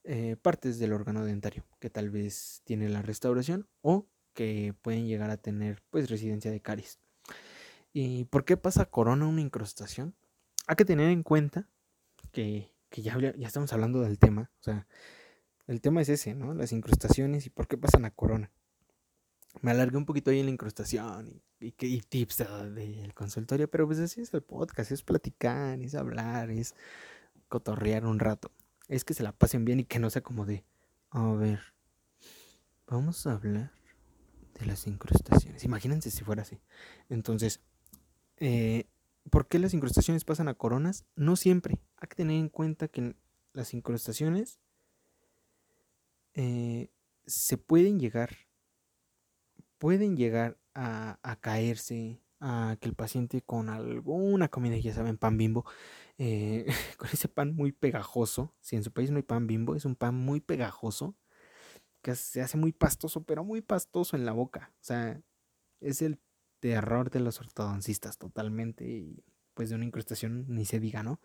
eh, 0.03 0.37
partes 0.41 0.79
del 0.79 0.93
órgano 0.93 1.25
dentario 1.25 1.65
que 1.79 1.89
tal 1.89 2.09
vez 2.09 2.61
tiene 2.63 2.87
la 2.89 3.01
restauración 3.01 3.67
o 3.81 4.07
que 4.33 4.73
pueden 4.81 5.07
llegar 5.07 5.31
a 5.31 5.37
tener 5.37 5.83
pues 5.89 6.09
residencia 6.09 6.51
de 6.51 6.61
caries. 6.61 6.99
¿Y 7.91 8.25
por 8.25 8.45
qué 8.45 8.55
pasa 8.57 8.85
corona 8.85 9.27
una 9.27 9.41
incrustación? 9.41 10.15
Hay 10.67 10.75
que 10.75 10.85
tener 10.85 11.09
en 11.09 11.23
cuenta 11.23 11.67
que, 12.31 12.71
ya, 12.91 13.17
ya 13.19 13.47
estamos 13.47 13.73
hablando 13.73 14.01
del 14.01 14.19
tema. 14.19 14.51
O 14.59 14.63
sea, 14.63 14.87
el 15.65 15.81
tema 15.81 16.01
es 16.01 16.09
ese, 16.09 16.35
¿no? 16.35 16.53
Las 16.53 16.71
incrustaciones 16.71 17.45
y 17.45 17.49
por 17.49 17.67
qué 17.67 17.77
pasan 17.77 18.05
a 18.05 18.11
corona. 18.11 18.51
Me 19.61 19.71
alargué 19.71 19.97
un 19.97 20.05
poquito 20.05 20.31
ahí 20.31 20.39
en 20.39 20.45
la 20.45 20.51
incrustación 20.51 21.41
y, 21.59 21.71
tips 21.71 22.45
del 22.73 23.13
consultorio, 23.13 23.69
pero 23.69 23.87
pues 23.87 23.99
así 23.99 24.21
es 24.21 24.33
el 24.33 24.41
podcast, 24.41 24.91
es 24.91 25.03
platicar, 25.03 25.79
es 25.79 25.95
hablar, 25.95 26.51
es 26.51 26.75
cotorrear 27.49 28.05
un 28.05 28.19
rato. 28.19 28.51
Es 28.87 29.03
que 29.03 29.13
se 29.13 29.23
la 29.23 29.31
pasen 29.31 29.65
bien 29.65 29.79
y 29.79 29.85
que 29.85 29.99
no 29.99 30.09
sea 30.09 30.21
como 30.21 30.45
de, 30.45 30.63
a 31.09 31.31
ver, 31.33 31.59
vamos 32.87 33.25
a 33.27 33.33
hablar 33.33 33.71
de 34.59 34.65
las 34.65 34.87
incrustaciones. 34.87 35.63
Imagínense 35.63 36.11
si 36.11 36.23
fuera 36.23 36.43
así. 36.43 36.59
Entonces, 37.09 37.59
eh, 38.37 38.87
¿Por 39.29 39.47
qué 39.47 39.59
las 39.59 39.73
incrustaciones 39.73 40.23
pasan 40.23 40.47
a 40.47 40.53
coronas? 40.53 41.05
No 41.15 41.35
siempre. 41.35 41.79
Hay 41.97 42.07
que 42.07 42.15
tener 42.15 42.37
en 42.37 42.49
cuenta 42.49 42.87
que 42.87 43.15
las 43.53 43.73
incrustaciones 43.73 44.59
eh, 46.33 46.89
se 47.25 47.57
pueden 47.57 47.99
llegar, 47.99 48.37
pueden 49.77 50.17
llegar 50.17 50.57
a, 50.73 51.37
caerse, 51.41 52.21
a 52.39 52.77
que 52.79 52.87
el 52.87 52.95
paciente 52.95 53.41
con 53.41 53.69
alguna 53.69 54.47
comida, 54.49 54.77
ya 54.77 54.93
saben, 54.93 55.17
pan 55.17 55.37
bimbo, 55.37 55.65
eh, 56.17 56.65
con 56.97 57.09
ese 57.11 57.27
pan 57.27 57.55
muy 57.55 57.71
pegajoso, 57.71 58.53
si 58.61 58.75
en 58.75 58.83
su 58.83 58.91
país 58.91 59.11
no 59.11 59.17
hay 59.17 59.23
pan 59.23 59.47
bimbo, 59.47 59.75
es 59.75 59.85
un 59.85 59.95
pan 59.95 60.15
muy 60.15 60.39
pegajoso, 60.39 61.15
que 62.01 62.15
se 62.15 62.41
hace 62.41 62.57
muy 62.57 62.71
pastoso, 62.71 63.23
pero 63.23 63.43
muy 63.43 63.61
pastoso 63.61 64.15
en 64.15 64.25
la 64.25 64.31
boca. 64.31 64.71
O 64.75 64.83
sea, 64.83 65.21
es 65.81 66.01
el 66.01 66.19
de 66.61 66.71
error 66.71 67.11
de 67.11 67.19
los 67.19 67.39
ortodoncistas 67.39 68.17
totalmente 68.17 68.85
y 68.87 69.23
pues 69.53 69.69
de 69.69 69.75
una 69.75 69.85
incrustación 69.85 70.45
ni 70.47 70.65
se 70.65 70.79
diga, 70.79 71.03
¿no? 71.03 71.19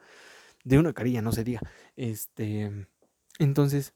De 0.64 0.78
una 0.78 0.92
carilla 0.92 1.22
no 1.22 1.32
se 1.32 1.44
diga. 1.44 1.60
Este, 1.96 2.88
entonces, 3.38 3.94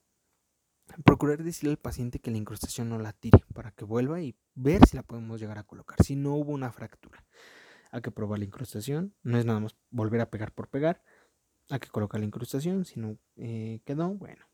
procurar 1.05 1.43
decirle 1.43 1.71
al 1.71 1.79
paciente 1.79 2.19
que 2.19 2.31
la 2.31 2.39
incrustación 2.39 2.89
no 2.89 2.99
la 2.99 3.13
tire 3.13 3.41
para 3.55 3.71
que 3.73 3.85
vuelva 3.85 4.21
y 4.21 4.37
ver 4.55 4.87
si 4.87 4.97
la 4.97 5.03
podemos 5.03 5.41
llegar 5.41 5.59
a 5.59 5.65
colocar, 5.65 6.03
si 6.03 6.17
no 6.17 6.35
hubo 6.35 6.53
una 6.53 6.73
fractura. 6.73 7.25
Hay 7.91 8.03
que 8.03 8.11
probar 8.11 8.39
la 8.39 8.45
incrustación, 8.45 9.15
no 9.23 9.39
es 9.39 9.45
nada 9.45 9.61
más 9.61 9.77
volver 9.91 10.21
a 10.21 10.31
pegar 10.31 10.53
por 10.53 10.69
pegar, 10.69 11.03
hay 11.71 11.79
que 11.81 11.89
colocar 11.89 12.21
la 12.21 12.27
incrustación, 12.27 12.85
si 12.85 13.01
no 13.01 13.19
eh, 13.37 13.81
quedó, 13.85 14.15
bueno, 14.15 14.47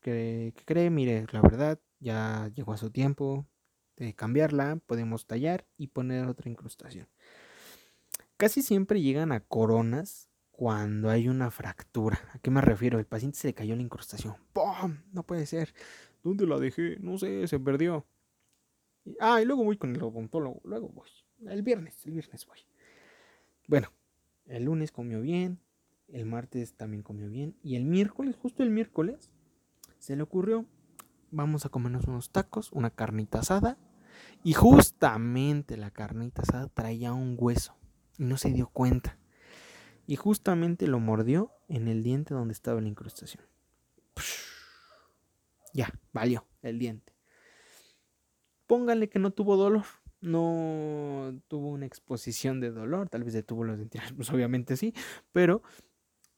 que, 0.00 0.52
que 0.56 0.64
cree, 0.64 0.90
mire, 0.90 1.26
la 1.32 1.40
verdad, 1.40 1.80
ya 1.98 2.50
llegó 2.54 2.72
a 2.72 2.76
su 2.78 2.90
tiempo, 2.90 3.46
cambiarla, 4.16 4.80
podemos 4.86 5.26
tallar 5.26 5.66
y 5.76 5.88
poner 5.88 6.26
otra 6.26 6.50
incrustación. 6.50 7.08
Casi 8.36 8.62
siempre 8.62 9.02
llegan 9.02 9.32
a 9.32 9.40
coronas 9.40 10.29
cuando 10.60 11.08
hay 11.08 11.26
una 11.26 11.50
fractura. 11.50 12.20
¿A 12.34 12.38
qué 12.38 12.50
me 12.50 12.60
refiero? 12.60 12.98
El 12.98 13.06
paciente 13.06 13.38
se 13.38 13.48
le 13.48 13.54
cayó 13.54 13.74
la 13.74 13.80
incrustación. 13.80 14.34
¡Pum! 14.52 14.98
No 15.10 15.22
puede 15.22 15.46
ser. 15.46 15.72
¿Dónde 16.22 16.46
la 16.46 16.58
dejé? 16.58 16.98
No 17.00 17.16
sé, 17.16 17.48
se 17.48 17.58
perdió. 17.58 18.04
Ah, 19.20 19.40
y 19.40 19.46
luego 19.46 19.64
voy 19.64 19.78
con 19.78 19.96
el 19.96 20.02
odontólogo. 20.02 20.60
Luego 20.64 20.90
voy. 20.90 21.08
El 21.46 21.62
viernes, 21.62 22.04
el 22.04 22.12
viernes 22.12 22.44
voy. 22.44 22.58
Bueno, 23.68 23.88
el 24.44 24.64
lunes 24.64 24.92
comió 24.92 25.22
bien. 25.22 25.60
El 26.08 26.26
martes 26.26 26.74
también 26.74 27.02
comió 27.02 27.30
bien. 27.30 27.56
Y 27.62 27.76
el 27.76 27.86
miércoles, 27.86 28.36
justo 28.36 28.62
el 28.62 28.68
miércoles, 28.68 29.30
se 29.98 30.14
le 30.14 30.22
ocurrió. 30.22 30.66
Vamos 31.30 31.64
a 31.64 31.70
comernos 31.70 32.04
unos 32.04 32.32
tacos, 32.32 32.70
una 32.72 32.90
carnita 32.90 33.38
asada 33.38 33.78
y 34.44 34.52
justamente 34.52 35.78
la 35.78 35.90
carnita 35.90 36.42
asada 36.42 36.66
traía 36.66 37.14
un 37.14 37.36
hueso 37.38 37.78
y 38.18 38.24
no 38.24 38.36
se 38.36 38.50
dio 38.50 38.68
cuenta. 38.68 39.16
Y 40.10 40.16
justamente 40.16 40.88
lo 40.88 40.98
mordió 40.98 41.52
en 41.68 41.86
el 41.86 42.02
diente 42.02 42.34
donde 42.34 42.50
estaba 42.50 42.80
la 42.80 42.88
incrustación. 42.88 43.44
Ya, 45.72 45.88
valió 46.12 46.44
el 46.62 46.80
diente. 46.80 47.12
Pónganle 48.66 49.08
que 49.08 49.20
no 49.20 49.30
tuvo 49.30 49.56
dolor. 49.56 49.84
No 50.20 51.40
tuvo 51.46 51.68
una 51.68 51.86
exposición 51.86 52.58
de 52.58 52.72
dolor. 52.72 53.08
Tal 53.08 53.22
vez 53.22 53.34
detuvo 53.34 53.62
los 53.62 53.78
dentinas. 53.78 54.12
Pues 54.12 54.28
obviamente 54.30 54.76
sí. 54.76 54.94
Pero 55.30 55.62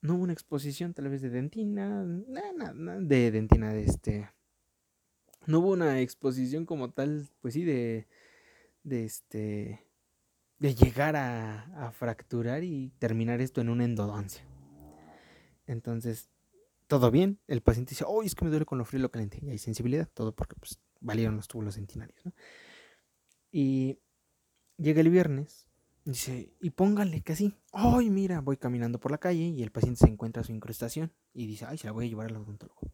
no 0.03 0.17
hubo 0.17 0.25
una 0.25 0.35
exposición 0.35 0.93
tal 0.93 1.09
vez 1.09 1.23
de 1.23 1.31
dentina. 1.31 2.05
De 2.05 3.31
dentina 3.31 3.73
de 3.73 3.85
este 3.85 4.29
no 5.47 5.61
hubo 5.61 5.71
una 5.71 5.99
exposición 6.03 6.67
como 6.67 6.91
tal, 6.91 7.27
pues 7.41 7.55
sí, 7.55 7.65
de, 7.65 8.07
de 8.85 9.07
este, 9.07 9.87
de 10.63 10.77
llegar 10.77 11.17
a, 11.17 11.91
fracturar 11.93 12.63
y 12.63 12.93
terminar 13.01 13.41
esto 13.41 13.61
en 13.61 13.69
una 13.69 13.85
endodoncia. 13.85 14.45
Entonces, 15.67 16.31
todo 16.87 17.11
bien, 17.11 17.41
el 17.49 17.63
paciente 17.63 17.91
dice, 17.91 18.05
oh, 18.07 18.23
es 18.23 18.37
que 18.37 18.45
me 18.45 18.51
duele 18.53 18.65
con 18.65 18.79
lo 18.79 18.85
frío 18.85 19.01
y 19.01 19.03
lo 19.03 19.11
caliente, 19.11 19.41
y 19.43 19.51
hay 19.51 19.59
sensibilidad, 19.59 20.09
todo 20.15 20.37
porque 20.37 20.55
pues 20.55 20.79
valieron 21.01 21.35
los 21.35 21.49
túbulos 21.49 21.75
centinarios, 21.75 22.25
¿no? 22.25 22.33
Y 23.51 23.99
llega 24.77 25.01
el 25.01 25.11
viernes, 25.11 25.67
Dice, 26.05 26.53
y 26.61 26.71
póngale 26.71 27.23
que 27.23 27.33
así. 27.33 27.55
Ay, 27.73 28.11
mira, 28.11 28.41
voy 28.41 28.57
caminando 28.57 28.99
por 28.99 29.13
la 29.13 29.19
calle 29.19 29.45
y 29.45 29.63
el 29.63 29.71
paciente 29.71 30.01
se 30.01 30.11
encuentra 30.11 30.43
su 30.43 30.51
incrustación 30.51 31.13
y 31.33 31.47
dice, 31.47 31.65
ay, 31.65 31.79
se 31.79 31.87
la 31.87 31.93
voy 31.93 32.07
a 32.07 32.09
llevar 32.09 32.27
al 32.27 32.39
odontólogo. 32.39 32.93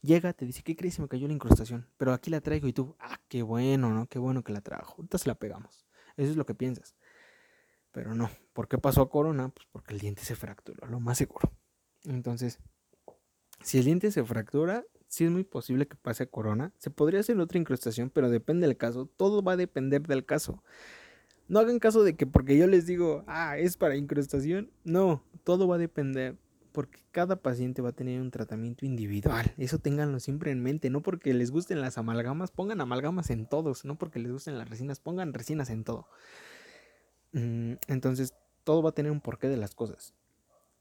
Llega, 0.00 0.32
te 0.32 0.46
dice, 0.46 0.62
¿qué 0.62 0.74
crees? 0.74 0.94
Se 0.94 1.02
me 1.02 1.08
cayó 1.08 1.26
la 1.26 1.34
incrustación, 1.34 1.86
pero 1.98 2.14
aquí 2.14 2.30
la 2.30 2.40
traigo 2.40 2.66
y 2.66 2.72
tú, 2.72 2.96
ah, 2.98 3.20
qué 3.28 3.42
bueno, 3.42 3.90
¿no? 3.92 4.06
Qué 4.06 4.18
bueno 4.18 4.42
que 4.42 4.54
la 4.54 4.62
trajo. 4.62 4.94
Ahorita 4.96 5.18
se 5.18 5.28
la 5.28 5.34
pegamos. 5.34 5.86
Eso 6.16 6.30
es 6.30 6.36
lo 6.36 6.46
que 6.46 6.54
piensas. 6.54 6.94
Pero 7.96 8.14
no, 8.14 8.28
¿por 8.52 8.68
qué 8.68 8.76
pasó 8.76 9.00
a 9.00 9.08
corona? 9.08 9.48
Pues 9.48 9.66
porque 9.72 9.94
el 9.94 10.00
diente 10.00 10.22
se 10.22 10.36
fracturó, 10.36 10.86
lo 10.86 11.00
más 11.00 11.16
seguro. 11.16 11.50
Entonces, 12.04 12.58
si 13.62 13.78
el 13.78 13.86
diente 13.86 14.10
se 14.10 14.22
fractura, 14.22 14.84
sí 15.08 15.24
es 15.24 15.30
muy 15.30 15.44
posible 15.44 15.88
que 15.88 15.96
pase 15.96 16.24
a 16.24 16.26
corona. 16.26 16.74
Se 16.76 16.90
podría 16.90 17.20
hacer 17.20 17.40
otra 17.40 17.58
incrustación, 17.58 18.10
pero 18.10 18.28
depende 18.28 18.66
del 18.66 18.76
caso. 18.76 19.06
Todo 19.16 19.42
va 19.42 19.52
a 19.52 19.56
depender 19.56 20.02
del 20.02 20.26
caso. 20.26 20.62
No 21.48 21.58
hagan 21.58 21.78
caso 21.78 22.04
de 22.04 22.16
que 22.16 22.26
porque 22.26 22.58
yo 22.58 22.66
les 22.66 22.84
digo, 22.84 23.24
ah, 23.28 23.56
es 23.56 23.78
para 23.78 23.96
incrustación. 23.96 24.70
No, 24.84 25.22
todo 25.42 25.66
va 25.66 25.76
a 25.76 25.78
depender. 25.78 26.36
Porque 26.72 27.00
cada 27.12 27.36
paciente 27.36 27.80
va 27.80 27.88
a 27.88 27.92
tener 27.92 28.20
un 28.20 28.30
tratamiento 28.30 28.84
individual. 28.84 29.54
Eso 29.56 29.78
ténganlo 29.78 30.20
siempre 30.20 30.50
en 30.50 30.62
mente. 30.62 30.90
No 30.90 31.00
porque 31.00 31.32
les 31.32 31.50
gusten 31.50 31.80
las 31.80 31.96
amalgamas, 31.96 32.50
pongan 32.50 32.82
amalgamas 32.82 33.30
en 33.30 33.46
todos. 33.46 33.86
No 33.86 33.96
porque 33.96 34.18
les 34.18 34.32
gusten 34.32 34.58
las 34.58 34.68
resinas, 34.68 35.00
pongan 35.00 35.32
resinas 35.32 35.70
en 35.70 35.82
todo. 35.82 36.06
Mm, 37.36 37.74
entonces, 37.88 38.34
todo 38.64 38.82
va 38.82 38.90
a 38.90 38.94
tener 38.94 39.12
un 39.12 39.20
porqué 39.20 39.48
de 39.48 39.58
las 39.58 39.74
cosas. 39.74 40.14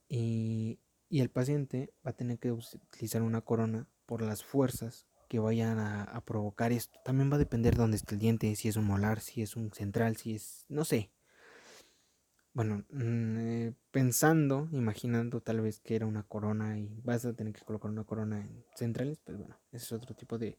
Y, 0.07 0.79
y 1.09 1.19
el 1.19 1.29
paciente 1.29 1.93
va 2.05 2.11
a 2.11 2.15
tener 2.15 2.39
que 2.39 2.53
utilizar 2.53 3.21
una 3.23 3.41
corona 3.41 3.89
por 4.05 4.21
las 4.21 4.43
fuerzas 4.43 5.05
que 5.27 5.39
vayan 5.39 5.79
a, 5.79 6.23
provocar 6.25 6.71
esto. 6.71 6.97
También 7.03 7.29
va 7.29 7.35
a 7.35 7.39
depender 7.39 7.75
de 7.75 7.81
dónde 7.81 7.97
esté 7.97 8.15
el 8.15 8.21
diente, 8.21 8.55
si 8.55 8.69
es 8.69 8.77
un 8.77 8.85
molar, 8.85 9.19
si 9.19 9.41
es 9.41 9.57
un 9.57 9.73
central, 9.73 10.15
si 10.15 10.35
es, 10.35 10.65
no 10.69 10.85
sé. 10.85 11.11
Bueno, 12.53 12.85
mm, 12.89 13.37
eh, 13.37 13.73
pensando, 13.91 14.69
imaginando 14.71 15.41
tal 15.41 15.59
vez 15.59 15.81
que 15.81 15.95
era 15.97 16.05
una 16.05 16.23
corona 16.23 16.79
y 16.79 17.01
vas 17.03 17.25
a 17.25 17.33
tener 17.33 17.51
que 17.53 17.65
colocar 17.65 17.91
una 17.91 18.05
corona 18.05 18.39
en 18.39 18.63
centrales, 18.75 19.19
pues 19.25 19.37
bueno, 19.37 19.59
ese 19.73 19.85
es 19.85 19.91
otro 19.91 20.15
tipo 20.15 20.37
de, 20.37 20.57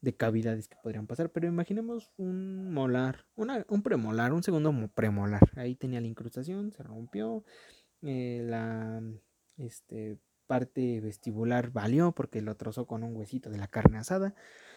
de 0.00 0.16
cavidades 0.16 0.68
que 0.68 0.76
podrían 0.82 1.06
pasar. 1.06 1.30
Pero 1.30 1.46
imaginemos 1.46 2.12
un 2.16 2.72
molar, 2.72 3.26
un 3.36 3.82
premolar, 3.82 4.32
un 4.32 4.42
segundo 4.42 4.72
premolar. 4.94 5.42
Ahí 5.56 5.74
tenía 5.74 6.00
la 6.00 6.06
incrustación, 6.06 6.72
se 6.72 6.82
rompió. 6.82 7.44
Eh, 8.02 8.42
la 8.44 9.02
este, 9.56 10.18
parte 10.46 11.00
vestibular 11.00 11.70
valió 11.70 12.12
porque 12.12 12.42
lo 12.42 12.56
trozó 12.56 12.86
con 12.86 13.02
un 13.02 13.16
huesito 13.16 13.50
de 13.50 13.58
la 13.58 13.68
carne 13.68 13.98
asada. 13.98 14.34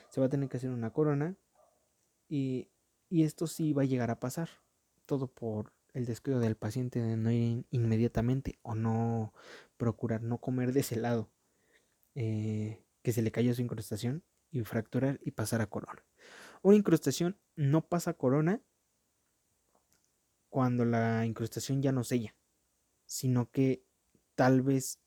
Se 0.09 0.19
va 0.19 0.27
a 0.27 0.29
tener 0.29 0.49
que 0.49 0.57
hacer 0.57 0.71
una 0.71 0.91
corona. 0.91 1.35
Y, 2.27 2.69
esto 3.09 3.45
sí 3.45 3.73
va 3.73 3.81
a 3.83 3.85
llegar 3.85 4.09
a 4.09 4.19
pasar. 4.19 4.49
Todo 5.05 5.27
por 5.27 5.73
el 5.93 6.05
descuido 6.05 6.39
del 6.39 6.55
paciente 6.55 7.01
de 7.01 7.17
no 7.17 7.29
ir 7.31 7.65
inmediatamente 7.69 8.57
o 8.61 8.75
no 8.75 9.33
procurar 9.75 10.23
no 10.23 10.37
comer 10.39 10.71
de 10.71 10.79
ese 10.79 10.95
lado. 10.95 11.29
Eh, 12.15 12.83
que 13.03 13.11
se 13.11 13.21
le 13.21 13.31
cayó 13.31 13.53
su 13.53 13.61
incrustación 13.61 14.23
y 14.51 14.61
fracturar 14.61 15.19
y 15.23 15.31
pasar 15.31 15.61
a 15.61 15.67
corona. 15.67 16.05
Una 16.61 16.77
incrustación 16.77 17.39
no 17.55 17.87
pasa 17.87 18.11
a 18.11 18.13
corona 18.15 18.61
cuando 20.49 20.85
la 20.85 21.25
incrustación 21.25 21.81
ya 21.81 21.91
no 21.91 22.03
sella, 22.03 22.35
sino 23.05 23.49
que 23.49 23.83
tal 24.35 24.61
vez 24.61 24.99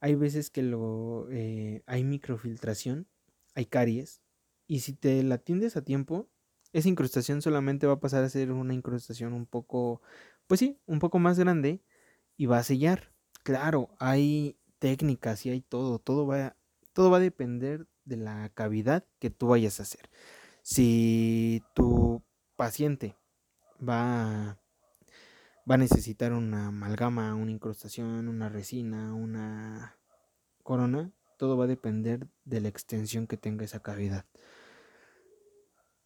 hay 0.00 0.14
veces 0.16 0.50
que 0.50 0.62
lo, 0.62 1.28
eh, 1.30 1.82
hay 1.86 2.04
microfiltración, 2.04 3.08
hay 3.54 3.66
caries, 3.66 4.22
y 4.66 4.80
si 4.80 4.94
te 4.94 5.22
la 5.22 5.36
atiendes 5.36 5.76
a 5.76 5.84
tiempo, 5.84 6.30
esa 6.72 6.88
incrustación 6.88 7.42
solamente 7.42 7.86
va 7.86 7.94
a 7.94 8.00
pasar 8.00 8.24
a 8.24 8.28
ser 8.28 8.50
una 8.50 8.74
incrustación 8.74 9.32
un 9.34 9.46
poco, 9.46 10.00
pues 10.46 10.60
sí, 10.60 10.80
un 10.86 10.98
poco 10.98 11.18
más 11.18 11.38
grande 11.38 11.82
y 12.36 12.46
va 12.46 12.58
a 12.58 12.62
sellar. 12.64 13.12
Claro, 13.44 13.90
hay 13.98 14.58
técnicas 14.78 15.44
y 15.46 15.50
hay 15.50 15.60
todo, 15.60 15.98
todo 15.98 16.26
va, 16.26 16.56
todo 16.92 17.10
va 17.10 17.18
a 17.18 17.20
depender 17.20 17.86
de 18.04 18.16
la 18.16 18.50
cavidad 18.54 19.04
que 19.18 19.30
tú 19.30 19.48
vayas 19.48 19.80
a 19.80 19.84
hacer. 19.84 20.10
Si 20.62 21.62
tu 21.74 22.22
paciente 22.56 23.16
va 23.80 24.58
va 25.70 25.76
a 25.76 25.78
necesitar 25.78 26.32
una 26.32 26.68
amalgama, 26.68 27.34
una 27.34 27.50
incrustación, 27.50 28.28
una 28.28 28.48
resina, 28.48 29.14
una 29.14 29.96
corona. 30.62 31.12
Todo 31.38 31.56
va 31.56 31.64
a 31.64 31.68
depender 31.68 32.28
de 32.44 32.60
la 32.60 32.68
extensión 32.68 33.26
que 33.26 33.36
tenga 33.36 33.64
esa 33.64 33.80
cavidad. 33.80 34.24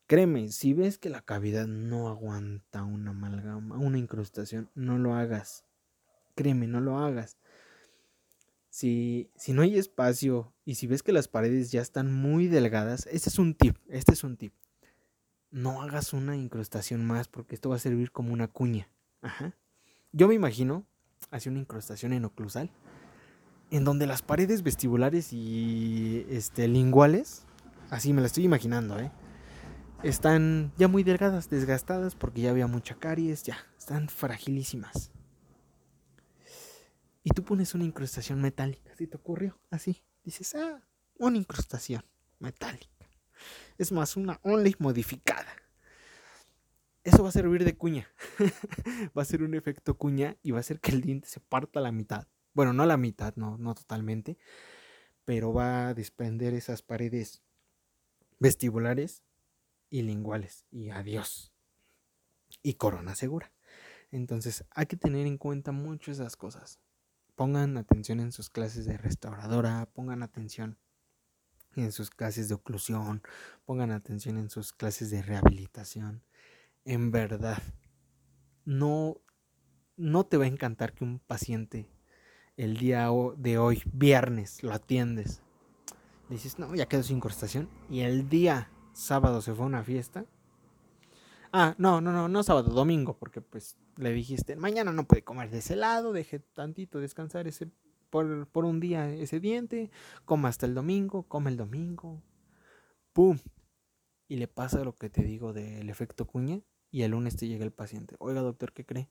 Créeme, 0.06 0.48
si 0.48 0.72
ves 0.72 0.98
que 0.98 1.10
la 1.10 1.22
cavidad 1.22 1.66
no 1.66 2.08
aguanta 2.08 2.84
una 2.84 3.10
amalgama, 3.10 3.76
una 3.76 3.98
incrustación, 3.98 4.70
no 4.74 4.98
lo 4.98 5.14
hagas. 5.14 5.64
Créeme, 6.36 6.66
no 6.66 6.80
lo 6.80 6.98
hagas. 6.98 7.38
Si, 8.76 9.30
si 9.36 9.54
no 9.54 9.62
hay 9.62 9.78
espacio 9.78 10.52
y 10.66 10.74
si 10.74 10.86
ves 10.86 11.02
que 11.02 11.10
las 11.10 11.28
paredes 11.28 11.72
ya 11.72 11.80
están 11.80 12.12
muy 12.12 12.46
delgadas, 12.46 13.08
este 13.10 13.30
es 13.30 13.38
un 13.38 13.54
tip, 13.54 13.78
este 13.88 14.12
es 14.12 14.22
un 14.22 14.36
tip. 14.36 14.52
No 15.50 15.80
hagas 15.80 16.12
una 16.12 16.36
incrustación 16.36 17.02
más 17.02 17.26
porque 17.26 17.54
esto 17.54 17.70
va 17.70 17.76
a 17.76 17.78
servir 17.78 18.12
como 18.12 18.34
una 18.34 18.48
cuña. 18.48 18.90
Ajá. 19.22 19.54
Yo 20.12 20.28
me 20.28 20.34
imagino, 20.34 20.84
hacia 21.30 21.50
una 21.50 21.60
incrustación 21.60 22.12
en 22.12 22.26
oclusal, 22.26 22.70
en 23.70 23.84
donde 23.84 24.06
las 24.06 24.20
paredes 24.20 24.62
vestibulares 24.62 25.32
y 25.32 26.26
este, 26.28 26.68
linguales, 26.68 27.46
así 27.88 28.12
me 28.12 28.20
la 28.20 28.26
estoy 28.26 28.44
imaginando, 28.44 29.00
¿eh? 29.00 29.10
están 30.02 30.70
ya 30.76 30.86
muy 30.86 31.02
delgadas, 31.02 31.48
desgastadas, 31.48 32.14
porque 32.14 32.42
ya 32.42 32.50
había 32.50 32.66
mucha 32.66 32.94
caries, 32.96 33.42
ya, 33.42 33.56
están 33.78 34.10
fragilísimas. 34.10 35.12
Y 37.26 37.30
tú 37.30 37.42
pones 37.42 37.74
una 37.74 37.82
incrustación 37.82 38.40
metálica, 38.40 38.94
si 38.96 39.08
te 39.08 39.16
ocurrió, 39.16 39.58
así, 39.70 40.04
dices, 40.22 40.54
ah, 40.54 40.80
una 41.18 41.36
incrustación 41.36 42.04
metálica. 42.38 43.08
Es 43.78 43.90
más, 43.90 44.16
una 44.16 44.38
only 44.44 44.76
modificada 44.78 45.52
eso 47.06 47.22
va 47.22 47.28
a 47.28 47.32
servir 47.32 47.64
de 47.64 47.76
cuña. 47.76 48.08
va 49.16 49.22
a 49.22 49.24
ser 49.24 49.44
un 49.44 49.54
efecto 49.54 49.96
cuña 49.96 50.36
y 50.42 50.50
va 50.50 50.58
a 50.58 50.60
hacer 50.60 50.80
que 50.80 50.90
el 50.90 51.02
diente 51.02 51.28
se 51.28 51.38
parta 51.38 51.78
a 51.78 51.82
la 51.82 51.92
mitad. 51.92 52.26
Bueno, 52.52 52.72
no 52.72 52.82
a 52.82 52.86
la 52.86 52.96
mitad, 52.96 53.32
no, 53.36 53.56
no 53.58 53.76
totalmente. 53.76 54.36
Pero 55.24 55.52
va 55.52 55.86
a 55.86 55.94
desprender 55.94 56.52
esas 56.52 56.82
paredes 56.82 57.44
vestibulares 58.40 59.22
y 59.88 60.02
linguales. 60.02 60.66
Y 60.72 60.90
adiós. 60.90 61.52
Y 62.64 62.74
corona 62.74 63.14
segura. 63.14 63.52
Entonces 64.10 64.64
hay 64.70 64.86
que 64.86 64.96
tener 64.96 65.28
en 65.28 65.38
cuenta 65.38 65.70
mucho 65.70 66.10
esas 66.10 66.34
cosas. 66.34 66.80
Pongan 67.36 67.76
atención 67.76 68.18
en 68.18 68.32
sus 68.32 68.50
clases 68.50 68.86
de 68.86 68.98
restauradora, 68.98 69.88
pongan 69.94 70.24
atención 70.24 70.78
en 71.76 71.92
sus 71.92 72.10
clases 72.10 72.48
de 72.48 72.54
oclusión, 72.54 73.22
pongan 73.64 73.92
atención 73.92 74.38
en 74.38 74.50
sus 74.50 74.72
clases 74.72 75.10
de 75.10 75.22
rehabilitación 75.22 76.24
en 76.86 77.10
verdad, 77.10 77.60
no, 78.64 79.20
no 79.96 80.24
te 80.24 80.36
va 80.36 80.44
a 80.44 80.48
encantar 80.48 80.94
que 80.94 81.04
un 81.04 81.18
paciente 81.18 81.90
el 82.56 82.78
día 82.78 83.10
de 83.36 83.58
hoy, 83.58 83.82
viernes, 83.92 84.62
lo 84.62 84.72
atiendes. 84.72 85.42
dices, 86.30 86.58
no, 86.58 86.74
ya 86.74 86.86
quedó 86.86 87.02
sin 87.02 87.16
incrustación. 87.16 87.68
Y 87.90 88.00
el 88.00 88.28
día 88.28 88.70
sábado 88.94 89.42
se 89.42 89.52
fue 89.52 89.64
a 89.64 89.68
una 89.68 89.82
fiesta. 89.82 90.24
Ah, 91.52 91.74
no, 91.76 92.00
no, 92.00 92.12
no, 92.12 92.28
no 92.28 92.42
sábado, 92.42 92.70
domingo, 92.70 93.18
porque 93.18 93.40
pues 93.40 93.76
le 93.96 94.12
dijiste, 94.12 94.56
mañana 94.56 94.92
no 94.92 95.06
puede 95.06 95.24
comer 95.24 95.50
de 95.50 95.58
ese 95.58 95.76
lado, 95.76 96.12
deje 96.12 96.38
tantito 96.38 97.00
descansar 97.00 97.46
ese, 97.46 97.70
por, 98.10 98.64
un 98.64 98.80
día 98.80 99.10
ese 99.10 99.40
diente, 99.40 99.90
coma 100.24 100.48
hasta 100.48 100.66
el 100.66 100.74
domingo, 100.74 101.24
come 101.24 101.50
el 101.50 101.56
domingo. 101.56 102.22
¡Pum! 103.12 103.38
Y 104.28 104.36
le 104.36 104.48
pasa 104.48 104.84
lo 104.84 104.94
que 104.94 105.08
te 105.08 105.22
digo 105.22 105.52
del 105.52 105.88
efecto 105.88 106.26
cuña 106.26 106.60
y 106.90 107.02
el 107.02 107.12
lunes 107.12 107.36
te 107.36 107.48
llega 107.48 107.64
el 107.64 107.72
paciente. 107.72 108.16
Oiga, 108.18 108.40
doctor, 108.40 108.72
¿qué 108.72 108.84
cree? 108.84 109.10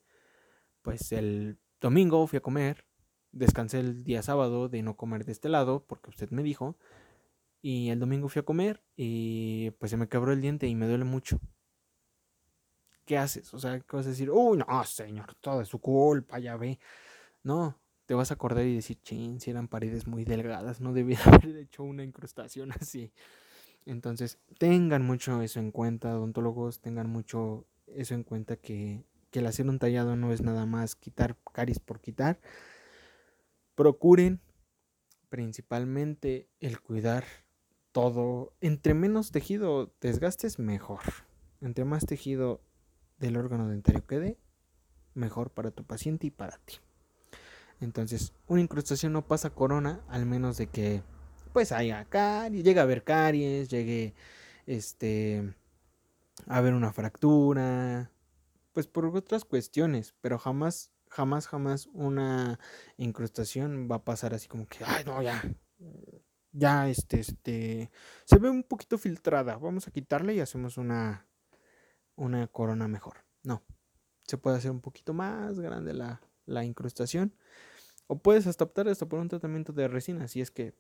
Pues 0.82 1.12
el 1.12 1.60
domingo 1.82 2.26
fui 2.28 2.38
a 2.38 2.42
comer, 2.42 2.86
descansé 3.32 3.80
el 3.80 4.04
día 4.04 4.22
sábado 4.22 4.70
de 4.70 4.84
no 4.84 4.96
comer 4.96 5.26
de 5.26 5.32
este 5.32 5.50
lado, 5.50 5.86
porque 5.88 6.10
usted 6.10 6.30
me 6.30 6.44
dijo, 6.44 6.78
y 7.62 7.90
el 7.90 8.00
domingo 8.00 8.30
fui 8.30 8.42
a 8.42 8.46
comer 8.46 8.84
y 8.96 9.72
pues 9.80 9.90
se 9.90 9.98
me 9.98 10.08
quebró 10.08 10.32
el 10.32 10.42
diente 10.42 10.68
y 10.68 10.76
me 10.76 10.88
duele 10.88 11.06
mucho. 11.06 11.40
¿Qué 13.06 13.18
haces? 13.18 13.54
O 13.54 13.60
sea, 13.60 13.80
¿qué 13.80 13.96
vas 13.96 14.06
a 14.08 14.10
decir? 14.10 14.32
Uy, 14.32 14.58
no, 14.58 14.84
señor, 14.84 15.36
todo 15.36 15.62
es 15.62 15.70
su 15.70 15.80
culpa, 15.80 16.40
ya 16.40 16.58
ve. 16.58 16.80
No, 17.44 17.80
te 18.06 18.16
vas 18.16 18.32
a 18.32 18.34
acordar 18.36 18.66
y 18.66 18.76
decir, 18.76 19.00
chin, 19.04 19.40
si 19.40 19.52
eran 19.52 19.68
paredes 19.68 20.08
muy 20.08 20.26
delgadas, 20.26 20.82
no 20.82 20.94
debía 20.94 21.20
haber 21.26 21.58
hecho 21.58 21.84
una 21.84 22.04
incrustación 22.04 22.72
así. 22.72 23.14
Entonces, 23.86 24.40
tengan 24.58 25.04
mucho 25.04 25.42
eso 25.42 25.60
en 25.60 25.72
cuenta, 25.72 26.18
odontólogos, 26.18 26.82
tengan 26.82 27.10
mucho 27.10 27.68
eso 27.88 28.16
en 28.16 28.24
cuenta 28.24 28.58
que, 28.58 29.06
que 29.30 29.40
el 29.40 29.46
hacer 29.46 29.68
un 29.70 29.78
tallado 29.78 30.16
no 30.16 30.34
es 30.34 30.42
nada 30.42 30.66
más 30.66 30.96
quitar 30.96 31.38
caries 31.54 31.80
por 31.80 32.02
quitar. 32.02 32.40
Procuren 33.76 34.42
principalmente 35.30 36.50
el 36.60 36.80
cuidar 36.80 37.26
todo. 37.92 38.54
Entre 38.62 38.94
menos 38.94 39.32
tejido 39.32 39.94
desgastes, 40.02 40.58
mejor. 40.58 41.02
Entre 41.62 41.86
más 41.86 42.06
tejido 42.06 42.62
del 43.18 43.38
órgano 43.38 43.68
dentario 43.70 44.06
quede, 44.06 44.38
mejor 45.14 45.52
para 45.52 45.72
tu 45.72 45.84
paciente 45.84 46.28
y 46.28 46.32
para 46.32 46.58
ti. 46.58 46.76
Entonces, 47.82 48.34
una 48.48 48.62
incrustación 48.62 49.14
no 49.14 49.28
pasa 49.28 49.50
corona 49.50 50.02
al 50.08 50.26
menos 50.26 50.58
de 50.58 50.68
que 50.68 51.04
pues 51.54 51.72
haya 51.72 52.04
caries, 52.06 52.64
llegue 52.64 52.80
a 52.80 52.84
haber 52.84 53.04
caries, 53.04 53.70
llegue 53.70 54.14
este 54.66 55.56
a 56.48 56.58
haber 56.58 56.74
una 56.74 56.92
fractura, 56.92 58.12
pues 58.74 58.88
por 58.88 59.06
otras 59.06 59.46
cuestiones, 59.46 60.14
pero 60.22 60.38
jamás 60.38 60.92
jamás 61.10 61.48
jamás 61.48 61.88
una 61.94 62.60
incrustación 62.98 63.88
va 63.90 63.98
a 63.98 64.04
pasar 64.04 64.34
así 64.34 64.50
como 64.50 64.68
que 64.68 64.84
ay, 64.84 65.06
no, 65.06 65.22
ya 65.22 65.42
ya 66.52 66.90
este 66.90 67.22
este 67.22 67.92
se 68.26 68.38
ve 68.38 68.50
un 68.50 68.64
poquito 68.64 68.98
filtrada, 68.98 69.58
vamos 69.58 69.88
a 69.88 69.92
quitarle 69.92 70.34
y 70.34 70.42
hacemos 70.42 70.78
una 70.78 71.26
una 72.16 72.48
corona 72.48 72.88
mejor. 72.88 73.18
No. 73.44 73.62
Se 74.24 74.38
puede 74.38 74.58
hacer 74.58 74.72
un 74.72 74.82
poquito 74.82 75.14
más 75.14 75.60
grande 75.60 75.94
la, 75.94 76.22
la 76.46 76.64
incrustación 76.64 77.34
o 78.08 78.18
puedes 78.18 78.48
hasta 78.48 78.64
optar 78.64 78.88
hasta 78.88 79.06
por 79.06 79.20
un 79.20 79.28
tratamiento 79.28 79.74
de 79.74 79.88
resina, 79.88 80.28
si 80.28 80.42
es 80.42 80.52
que 80.52 80.74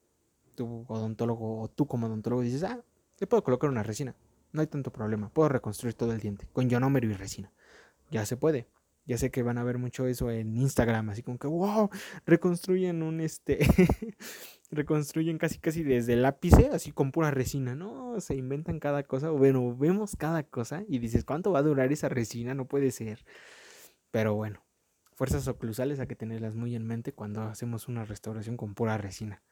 tu 0.55 0.85
odontólogo 0.87 1.61
o 1.61 1.67
tú 1.67 1.87
como 1.87 2.07
odontólogo 2.07 2.41
dices, 2.41 2.63
ah, 2.63 2.83
le 3.19 3.27
puedo 3.27 3.43
colocar 3.43 3.69
una 3.69 3.83
resina, 3.83 4.15
no 4.51 4.61
hay 4.61 4.67
tanto 4.67 4.91
problema, 4.91 5.29
puedo 5.29 5.49
reconstruir 5.49 5.95
todo 5.95 6.11
el 6.13 6.19
diente 6.19 6.47
con 6.53 6.69
ionómero 6.69 7.07
y 7.07 7.13
resina. 7.13 7.51
Ya 8.11 8.25
se 8.25 8.37
puede. 8.37 8.67
Ya 9.05 9.17
sé 9.17 9.31
que 9.31 9.43
van 9.43 9.57
a 9.57 9.63
ver 9.63 9.77
mucho 9.77 10.07
eso 10.07 10.31
en 10.31 10.57
Instagram, 10.57 11.09
así 11.09 11.21
como 11.23 11.37
que, 11.37 11.47
wow, 11.47 11.89
reconstruyen 12.25 13.03
un 13.03 13.21
este, 13.21 13.59
reconstruyen 14.71 15.37
casi 15.37 15.59
casi 15.59 15.83
desde 15.83 16.13
el 16.13 16.25
así 16.25 16.91
con 16.91 17.11
pura 17.11 17.31
resina, 17.31 17.75
¿no? 17.75 18.19
Se 18.19 18.35
inventan 18.35 18.79
cada 18.79 19.03
cosa, 19.03 19.29
bueno, 19.29 19.75
vemos 19.75 20.15
cada 20.15 20.43
cosa 20.43 20.83
y 20.87 20.99
dices, 20.99 21.25
¿cuánto 21.25 21.51
va 21.51 21.59
a 21.59 21.63
durar 21.63 21.91
esa 21.91 22.09
resina? 22.09 22.53
No 22.55 22.67
puede 22.67 22.91
ser. 22.91 23.25
Pero 24.11 24.35
bueno, 24.35 24.63
fuerzas 25.13 25.47
oclusales 25.47 25.99
hay 25.99 26.07
que 26.07 26.15
tenerlas 26.15 26.55
muy 26.55 26.75
en 26.75 26.85
mente 26.85 27.13
cuando 27.13 27.43
hacemos 27.43 27.87
una 27.87 28.05
restauración 28.05 28.57
con 28.57 28.75
pura 28.75 28.97
resina. 28.97 29.43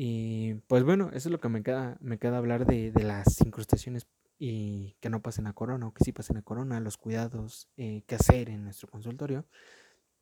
Y 0.00 0.54
pues 0.68 0.84
bueno, 0.84 1.08
eso 1.08 1.28
es 1.28 1.32
lo 1.32 1.40
que 1.40 1.48
me 1.48 1.62
queda, 1.62 1.98
me 2.00 2.18
queda 2.18 2.38
hablar 2.38 2.66
de, 2.66 2.92
las 3.02 3.40
incrustaciones 3.40 4.06
y 4.38 4.96
que 5.00 5.10
no 5.10 5.20
pasen 5.20 5.46
a 5.46 5.52
corona 5.52 5.88
o 5.88 5.94
que 5.94 6.04
sí 6.04 6.12
pasen 6.12 6.36
a 6.36 6.42
corona, 6.42 6.80
los 6.80 6.96
cuidados 6.96 7.68
eh, 7.76 8.02
que 8.06 8.14
hacer 8.14 8.48
en 8.50 8.64
nuestro 8.64 8.88
consultorio. 8.88 9.46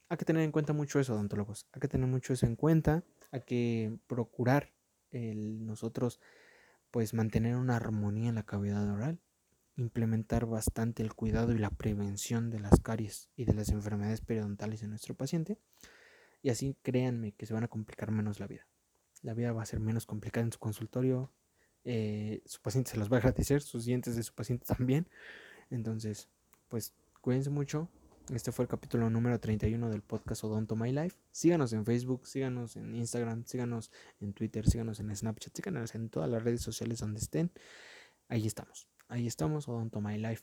Hay 0.09 0.17
que 0.17 0.25
tener 0.25 0.43
en 0.43 0.53
cuenta 0.53 0.73
mucho 0.73 1.01
eso, 1.01 1.15
odontólogos. 1.15 1.67
Hay 1.73 1.81
que 1.81 1.89
tener 1.89 2.07
mucho 2.07 2.33
eso 2.33 2.47
en 2.47 2.57
cuenta. 2.57 3.05
Hay 3.33 3.43
que 3.43 3.99
procurar 4.07 4.73
nosotros 5.13 6.21
pues 6.91 7.15
mantener 7.15 7.57
una 7.57 7.77
armonía 7.77 8.29
en 8.29 8.35
la 8.35 8.43
cavidad 8.43 8.87
oral 8.91 9.19
implementar 9.77 10.47
bastante 10.47 11.03
el 11.03 11.15
cuidado 11.15 11.53
y 11.53 11.59
la 11.59 11.71
prevención 11.71 12.51
de 12.51 12.61
las 12.61 12.81
caries 12.81 13.31
y 13.37 13.45
de 13.45 13.55
las 13.55 13.69
enfermedades 13.69 14.21
periodontales 14.21 14.83
en 14.83 14.91
nuestro 14.91 15.15
paciente. 15.15 15.59
Y 16.43 16.51
así 16.51 16.77
créanme 16.83 17.33
que 17.33 17.47
se 17.47 17.55
van 17.55 17.65
a 17.65 17.69
complicar 17.69 18.11
menos 18.11 18.41
la 18.41 18.47
vida. 18.47 18.67
La 19.23 19.35
vida 19.35 19.53
va 19.53 19.63
a 19.63 19.67
ser 19.67 19.81
menos 19.81 20.07
complicada 20.07 20.45
en 20.45 20.53
su 20.53 20.59
consultorio. 20.59 21.33
Eh, 21.87 22.43
su 22.45 22.61
paciente 22.61 22.91
se 22.91 22.99
los 22.99 23.11
va 23.11 23.17
a 23.17 23.21
agradecer, 23.21 23.63
sus 23.63 23.87
dientes 23.87 24.15
de 24.17 24.23
su 24.23 24.35
paciente 24.35 24.67
también. 24.77 25.09
Entonces, 25.71 26.29
pues 26.69 26.93
cuídense 27.23 27.49
mucho. 27.49 27.89
Este 28.35 28.53
fue 28.53 28.65
el 28.65 28.69
capítulo 28.69 29.09
número 29.09 29.41
31 29.41 29.89
del 29.89 30.03
podcast 30.03 30.45
Odonto 30.45 30.77
My 30.77 30.93
Life. 30.93 31.17
Síganos 31.31 31.73
en 31.73 31.87
Facebook, 31.87 32.27
síganos 32.27 32.77
en 32.77 32.95
Instagram, 32.95 33.45
síganos 33.47 33.91
en 34.21 34.35
Twitter, 34.35 34.69
síganos 34.69 35.01
en 35.01 35.15
Snapchat, 35.15 35.57
síganos 35.57 35.95
en 35.95 36.11
todas 36.11 36.29
las 36.29 36.43
redes 36.43 36.61
sociales 36.61 36.99
donde 36.99 37.21
estén. 37.21 37.51
Ahí 38.29 38.47
estamos. 38.47 38.89
Ahí 39.09 39.27
estamos, 39.27 39.69
Odonto 39.69 40.01
My 40.01 40.19
Life 40.19 40.43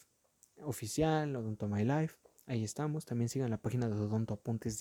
oficial, 0.61 1.35
Odonto 1.35 1.67
My 1.67 1.83
Life. 1.83 2.15
Ahí 2.45 2.63
estamos. 2.63 3.05
También 3.05 3.29
sigan 3.29 3.49
la 3.49 3.57
página 3.57 3.87
de 3.87 3.95
Odonto 3.95 4.33
Apuntes 4.33 4.79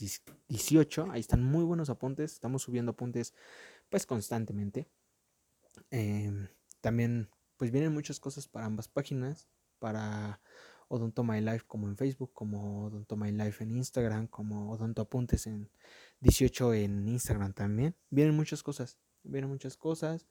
18. 0.48 1.10
Ahí 1.10 1.20
están 1.20 1.42
muy 1.42 1.64
buenos 1.64 1.90
apuntes. 1.90 2.32
Estamos 2.32 2.62
subiendo 2.62 2.92
apuntes 2.92 3.34
pues 3.88 4.06
constantemente. 4.06 4.88
Em, 5.92 6.48
también 6.80 7.28
pues 7.58 7.70
vienen 7.70 7.92
muchas 7.92 8.18
cosas 8.18 8.48
para 8.48 8.66
ambas 8.66 8.88
páginas. 8.88 9.48
Para 9.78 10.40
Odonto 10.88 11.22
My 11.22 11.40
Life 11.40 11.64
como 11.66 11.86
en 11.86 11.96
Facebook, 11.96 12.32
como 12.32 12.86
Odonto 12.86 13.16
My 13.16 13.30
Life 13.30 13.62
en 13.62 13.76
Instagram, 13.76 14.26
como 14.26 14.72
Odonto 14.72 15.02
Apuntes 15.02 15.46
en 15.46 15.70
18 16.20 16.74
en 16.74 17.08
Instagram 17.08 17.52
también. 17.52 17.94
Vienen 18.10 18.34
muchas 18.34 18.62
cosas. 18.62 18.98
Vienen 19.22 19.50
muchas 19.50 19.76
cosas. 19.76 20.26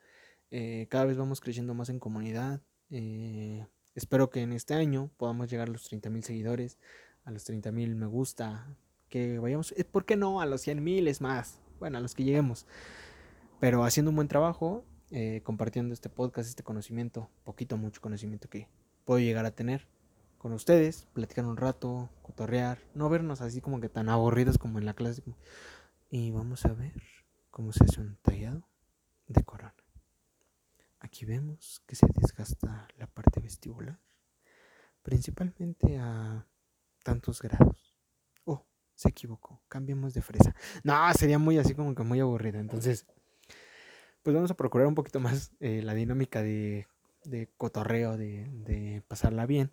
Eh, 0.50 0.88
cada 0.90 1.06
vez 1.06 1.16
vamos 1.16 1.42
creciendo 1.42 1.74
más 1.74 1.90
en 1.90 2.00
comunidad. 2.00 2.62
Eh, 2.90 3.66
espero 3.96 4.30
que 4.30 4.42
en 4.42 4.54
este 4.54 4.74
año 4.74 5.12
podamos 5.18 5.50
llegar 5.50 5.70
a 5.70 5.72
los 5.72 5.84
30 5.84 6.10
mil 6.10 6.24
seguidores, 6.24 6.78
a 7.24 7.32
los 7.32 7.44
30 7.44 7.72
mil 7.72 7.96
me 7.96 8.06
gusta, 8.08 8.76
que 9.10 9.40
vayamos, 9.40 9.74
eh, 9.78 9.86
¿por 9.86 10.06
qué 10.06 10.18
no? 10.18 10.42
A 10.42 10.46
los 10.46 10.62
100 10.62 10.84
mil 10.84 11.08
es 11.08 11.22
más, 11.22 11.60
bueno, 11.80 11.98
a 11.98 12.02
los 12.02 12.16
que 12.16 12.24
lleguemos. 12.24 12.66
Pero 13.60 13.84
haciendo 13.84 14.10
un 14.10 14.16
buen 14.16 14.28
trabajo, 14.28 14.84
eh, 15.12 15.42
compartiendo 15.44 15.94
este 15.94 16.10
podcast, 16.10 16.48
este 16.48 16.64
conocimiento, 16.64 17.30
poquito, 17.44 17.76
mucho 17.76 18.00
conocimiento 18.00 18.50
que 18.50 18.70
puedo 19.04 19.20
llegar 19.20 19.46
a 19.46 19.52
tener 19.52 19.88
con 20.38 20.54
ustedes, 20.54 21.06
platicar 21.14 21.46
un 21.46 21.58
rato, 21.58 22.10
cotorrear, 22.22 22.80
no 22.96 23.10
vernos 23.10 23.42
así 23.42 23.60
como 23.62 23.82
que 23.82 23.90
tan 23.90 24.10
aburridos 24.10 24.58
como 24.58 24.80
en 24.80 24.86
la 24.86 24.94
clase. 24.94 25.22
Y 26.10 26.32
vamos 26.32 26.66
a 26.66 26.74
ver 26.74 26.94
cómo 27.50 27.74
se 27.74 27.84
hace 27.84 28.00
un 28.00 28.18
tallado 28.22 28.68
de 29.28 29.44
corona. 29.44 29.76
Aquí 31.00 31.26
vemos 31.26 31.82
que 31.86 31.96
se 31.96 32.08
desgasta 32.16 32.88
la 32.98 33.08
parte 33.08 33.40
vestibular, 33.40 34.00
principalmente 35.04 35.98
a 35.98 36.48
tantos 37.04 37.42
grados. 37.42 37.96
Oh, 38.46 38.66
se 38.96 39.10
equivocó, 39.10 39.62
cambiemos 39.68 40.14
de 40.14 40.22
fresa. 40.22 40.56
No, 40.84 40.94
sería 41.14 41.38
muy 41.38 41.58
así 41.58 41.76
como 41.76 41.94
que 41.96 42.04
muy 42.04 42.20
aburrido. 42.20 42.60
Entonces, 42.60 43.06
pues 44.24 44.36
vamos 44.36 44.52
a 44.52 44.56
procurar 44.56 44.88
un 44.88 44.96
poquito 44.96 45.20
más 45.20 45.52
eh, 45.60 45.82
la 45.82 45.94
dinámica 45.94 46.42
de, 46.42 46.88
cotorreo, 47.58 48.18
de, 48.18 49.04
pasarla 49.08 49.46
bien 49.46 49.72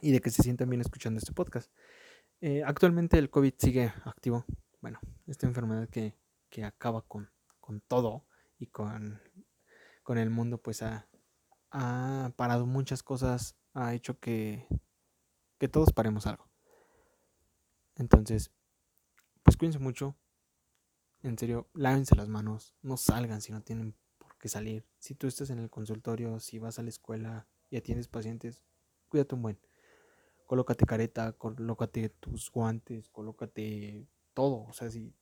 y 0.00 0.12
de 0.12 0.20
que 0.20 0.30
se 0.30 0.42
sientan 0.42 0.68
bien 0.68 0.80
escuchando 0.80 1.18
este 1.18 1.32
podcast. 1.32 1.70
Eh, 2.40 2.62
actualmente 2.64 3.18
el 3.18 3.30
COVID 3.30 3.54
sigue 3.56 3.92
activo. 4.04 4.44
Bueno, 4.80 5.00
esta 5.26 5.46
enfermedad 5.46 5.88
que, 5.88 6.14
acaba 6.64 7.02
con, 7.02 7.30
todo 7.86 8.24
y 8.58 8.66
con 8.66 9.20
el 10.08 10.30
mundo, 10.30 10.58
pues 10.58 10.82
ha, 10.82 11.06
parado 12.36 12.66
muchas 12.66 13.02
cosas, 13.02 13.56
ha 13.74 13.94
hecho 13.94 14.18
que, 14.18 14.66
que 15.58 15.68
todos 15.68 15.92
paremos 15.92 16.26
algo. 16.26 16.48
Entonces, 17.96 18.50
pues 19.42 19.56
cuídense 19.56 19.78
mucho. 19.78 20.16
En 21.22 21.38
serio, 21.38 21.68
lávense 21.74 22.14
las 22.14 22.28
manos, 22.28 22.74
no 22.82 22.96
salgan 22.96 23.40
si 23.40 23.52
no 23.52 23.62
tienen 23.62 23.94
por 24.18 24.36
qué 24.38 24.48
salir. 24.48 24.84
Si 24.98 25.14
tú 25.14 25.26
estás 25.26 25.50
en 25.50 25.58
el 25.58 25.70
consultorio, 25.70 26.38
si 26.40 26.58
vas 26.58 26.78
a 26.78 26.82
la 26.82 26.90
escuela 26.90 27.48
y 27.70 27.76
atiendes 27.76 28.08
pacientes, 28.08 28.62
cuídate 29.08 29.34
un 29.34 29.42
buen. 29.42 29.58
Colócate 30.46 30.86
careta, 30.86 31.32
colócate 31.32 32.08
tus 32.08 32.50
guantes, 32.50 33.08
colócate 33.08 34.06
todo. 34.34 34.64
O 34.68 34.72
sea, 34.72 34.90
si 34.90 35.12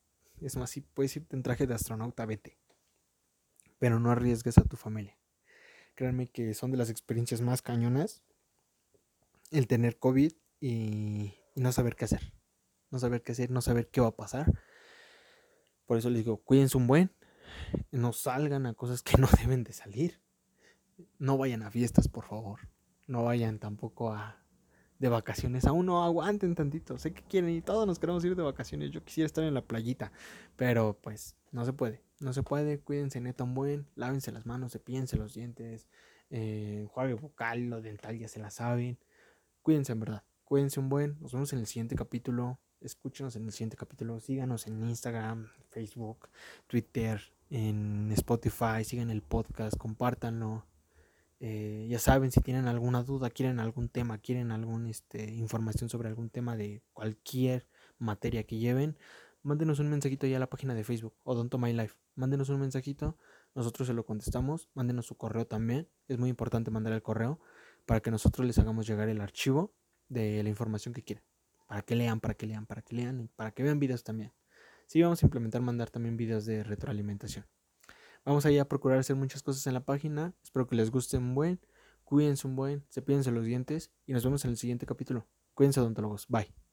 es 0.40 0.56
más, 0.56 0.70
si 0.70 0.82
puedes 0.82 1.16
irte 1.16 1.36
en 1.36 1.42
traje 1.42 1.66
de 1.66 1.74
astronauta, 1.74 2.26
vete 2.26 2.58
pero 3.84 4.00
no 4.00 4.10
arriesgues 4.10 4.56
a 4.56 4.64
tu 4.64 4.78
familia. 4.78 5.14
Créanme 5.94 6.26
que 6.28 6.54
son 6.54 6.70
de 6.70 6.78
las 6.78 6.88
experiencias 6.88 7.42
más 7.42 7.60
cañonas 7.60 8.22
el 9.50 9.66
tener 9.66 9.98
COVID 9.98 10.32
y, 10.58 11.34
no 11.54 11.70
saber 11.70 11.94
qué 11.94 12.06
hacer. 12.06 12.32
No 12.90 12.98
saber 12.98 13.22
qué 13.22 13.32
hacer, 13.32 13.50
no 13.50 13.60
saber 13.60 13.88
qué 13.88 14.00
va 14.00 14.08
a 14.08 14.16
pasar. 14.16 14.50
Por 15.86 15.98
eso 15.98 16.10
les 16.10 16.24
digo, 16.24 16.38
cuídense 16.38 16.76
un 16.76 16.86
buen, 16.86 17.12
no 17.90 18.12
salgan 18.12 18.66
a 18.66 18.74
cosas 18.74 19.02
que 19.02 19.18
no 19.18 19.28
deben 19.40 19.64
de 19.64 19.72
salir. 19.72 20.20
No 21.18 21.38
vayan 21.38 21.62
a 21.62 21.70
fiestas, 21.70 22.08
por 22.08 22.24
favor. 22.24 22.68
No 23.06 23.24
vayan 23.24 23.58
tampoco 23.58 24.12
a 24.12 24.44
de 24.98 25.08
vacaciones. 25.08 25.66
Aún 25.66 25.86
no 25.86 26.04
aguanten 26.04 26.54
tantito. 26.54 26.98
Sé 26.98 27.12
que 27.12 27.22
quieren 27.22 27.50
y 27.50 27.60
todos 27.60 27.86
nos 27.86 27.98
queremos 27.98 28.24
ir 28.24 28.36
de 28.36 28.42
vacaciones. 28.42 28.90
Yo 28.90 29.04
quisiera 29.04 29.26
estar 29.26 29.44
en 29.44 29.54
la 29.54 29.62
playita, 29.62 30.12
pero 30.56 30.98
pues 31.02 31.36
no 31.52 31.64
se 31.64 31.72
puede. 31.72 32.02
No 32.20 32.32
se 32.32 32.42
puede, 32.42 32.80
cuídense 32.80 33.20
neta 33.20 33.44
un 33.44 33.54
buen, 33.54 33.86
lávense 33.96 34.32
las 34.32 34.46
manos, 34.46 34.72
cepillense 34.72 35.16
los 35.16 35.34
dientes, 35.34 35.88
eh, 36.30 36.86
juegue 36.88 37.14
vocal, 37.14 37.68
lo 37.68 37.82
dental 37.82 38.18
ya 38.18 38.28
se 38.28 38.38
la 38.38 38.50
saben. 38.50 38.98
Cuídense 39.62 39.92
en 39.92 40.00
verdad, 40.00 40.24
cuídense 40.44 40.80
un 40.80 40.88
buen, 40.88 41.18
nos 41.20 41.32
vemos 41.32 41.52
en 41.52 41.58
el 41.58 41.66
siguiente 41.66 41.96
capítulo, 41.96 42.60
escúchenos 42.84 43.36
en 43.36 43.44
el 43.44 43.52
siguiente 43.52 43.76
capítulo, 43.76 44.20
síganos 44.20 44.66
en 44.66 44.82
Instagram, 44.88 45.48
Facebook, 45.70 46.28
Twitter, 46.66 47.20
en 47.50 48.12
Spotify, 48.12 48.84
sigan 48.84 49.10
el 49.10 49.22
podcast, 49.22 49.76
compártanlo. 49.76 50.66
Eh, 51.40 51.86
ya 51.90 51.98
saben, 51.98 52.30
si 52.30 52.40
tienen 52.40 52.66
alguna 52.66 53.02
duda, 53.02 53.30
quieren 53.30 53.58
algún 53.58 53.88
tema, 53.88 54.18
quieren 54.18 54.50
alguna 54.50 54.90
este, 54.90 55.32
información 55.34 55.90
sobre 55.90 56.08
algún 56.08 56.30
tema 56.30 56.56
de 56.56 56.82
cualquier 56.92 57.66
materia 57.98 58.44
que 58.44 58.58
lleven, 58.58 58.96
mándenos 59.42 59.78
un 59.78 59.90
mensajito 59.90 60.26
ya 60.26 60.36
a 60.36 60.40
la 60.40 60.50
página 60.50 60.74
de 60.74 60.84
Facebook, 60.84 61.14
Odonto 61.22 61.58
My 61.58 61.72
Life. 61.72 61.96
Mándenos 62.16 62.48
un 62.48 62.60
mensajito, 62.60 63.18
nosotros 63.54 63.88
se 63.88 63.94
lo 63.94 64.04
contestamos. 64.04 64.68
Mándenos 64.74 65.06
su 65.06 65.16
correo 65.16 65.46
también. 65.46 65.88
Es 66.08 66.18
muy 66.18 66.30
importante 66.30 66.70
mandar 66.70 66.92
el 66.92 67.02
correo 67.02 67.40
para 67.86 68.00
que 68.00 68.10
nosotros 68.10 68.46
les 68.46 68.58
hagamos 68.58 68.86
llegar 68.86 69.08
el 69.08 69.20
archivo 69.20 69.74
de 70.08 70.42
la 70.42 70.48
información 70.48 70.94
que 70.94 71.02
quieran. 71.02 71.24
Para 71.66 71.82
que 71.82 71.94
lean, 71.94 72.20
para 72.20 72.34
que 72.34 72.46
lean, 72.46 72.66
para 72.66 72.82
que 72.82 72.94
lean 72.94 73.20
y 73.20 73.28
para 73.28 73.50
que 73.52 73.62
vean 73.62 73.78
videos 73.78 74.04
también. 74.04 74.32
Sí, 74.86 75.02
vamos 75.02 75.22
a 75.22 75.26
implementar 75.26 75.62
mandar 75.62 75.90
también 75.90 76.16
videos 76.16 76.44
de 76.44 76.62
retroalimentación. 76.62 77.46
Vamos 78.24 78.46
a 78.46 78.50
ir 78.50 78.60
a 78.60 78.68
procurar 78.68 78.98
hacer 78.98 79.16
muchas 79.16 79.42
cosas 79.42 79.66
en 79.66 79.74
la 79.74 79.84
página. 79.84 80.34
Espero 80.42 80.66
que 80.66 80.76
les 80.76 80.90
guste 80.90 81.18
un 81.18 81.34
buen. 81.34 81.60
Cuídense 82.04 82.46
un 82.46 82.56
buen, 82.56 82.84
cepillense 82.90 83.30
los 83.30 83.44
dientes 83.44 83.90
y 84.06 84.12
nos 84.12 84.24
vemos 84.24 84.44
en 84.44 84.52
el 84.52 84.56
siguiente 84.56 84.86
capítulo. 84.86 85.26
Cuídense 85.54 85.80
odontólogos. 85.80 86.26
Bye. 86.28 86.63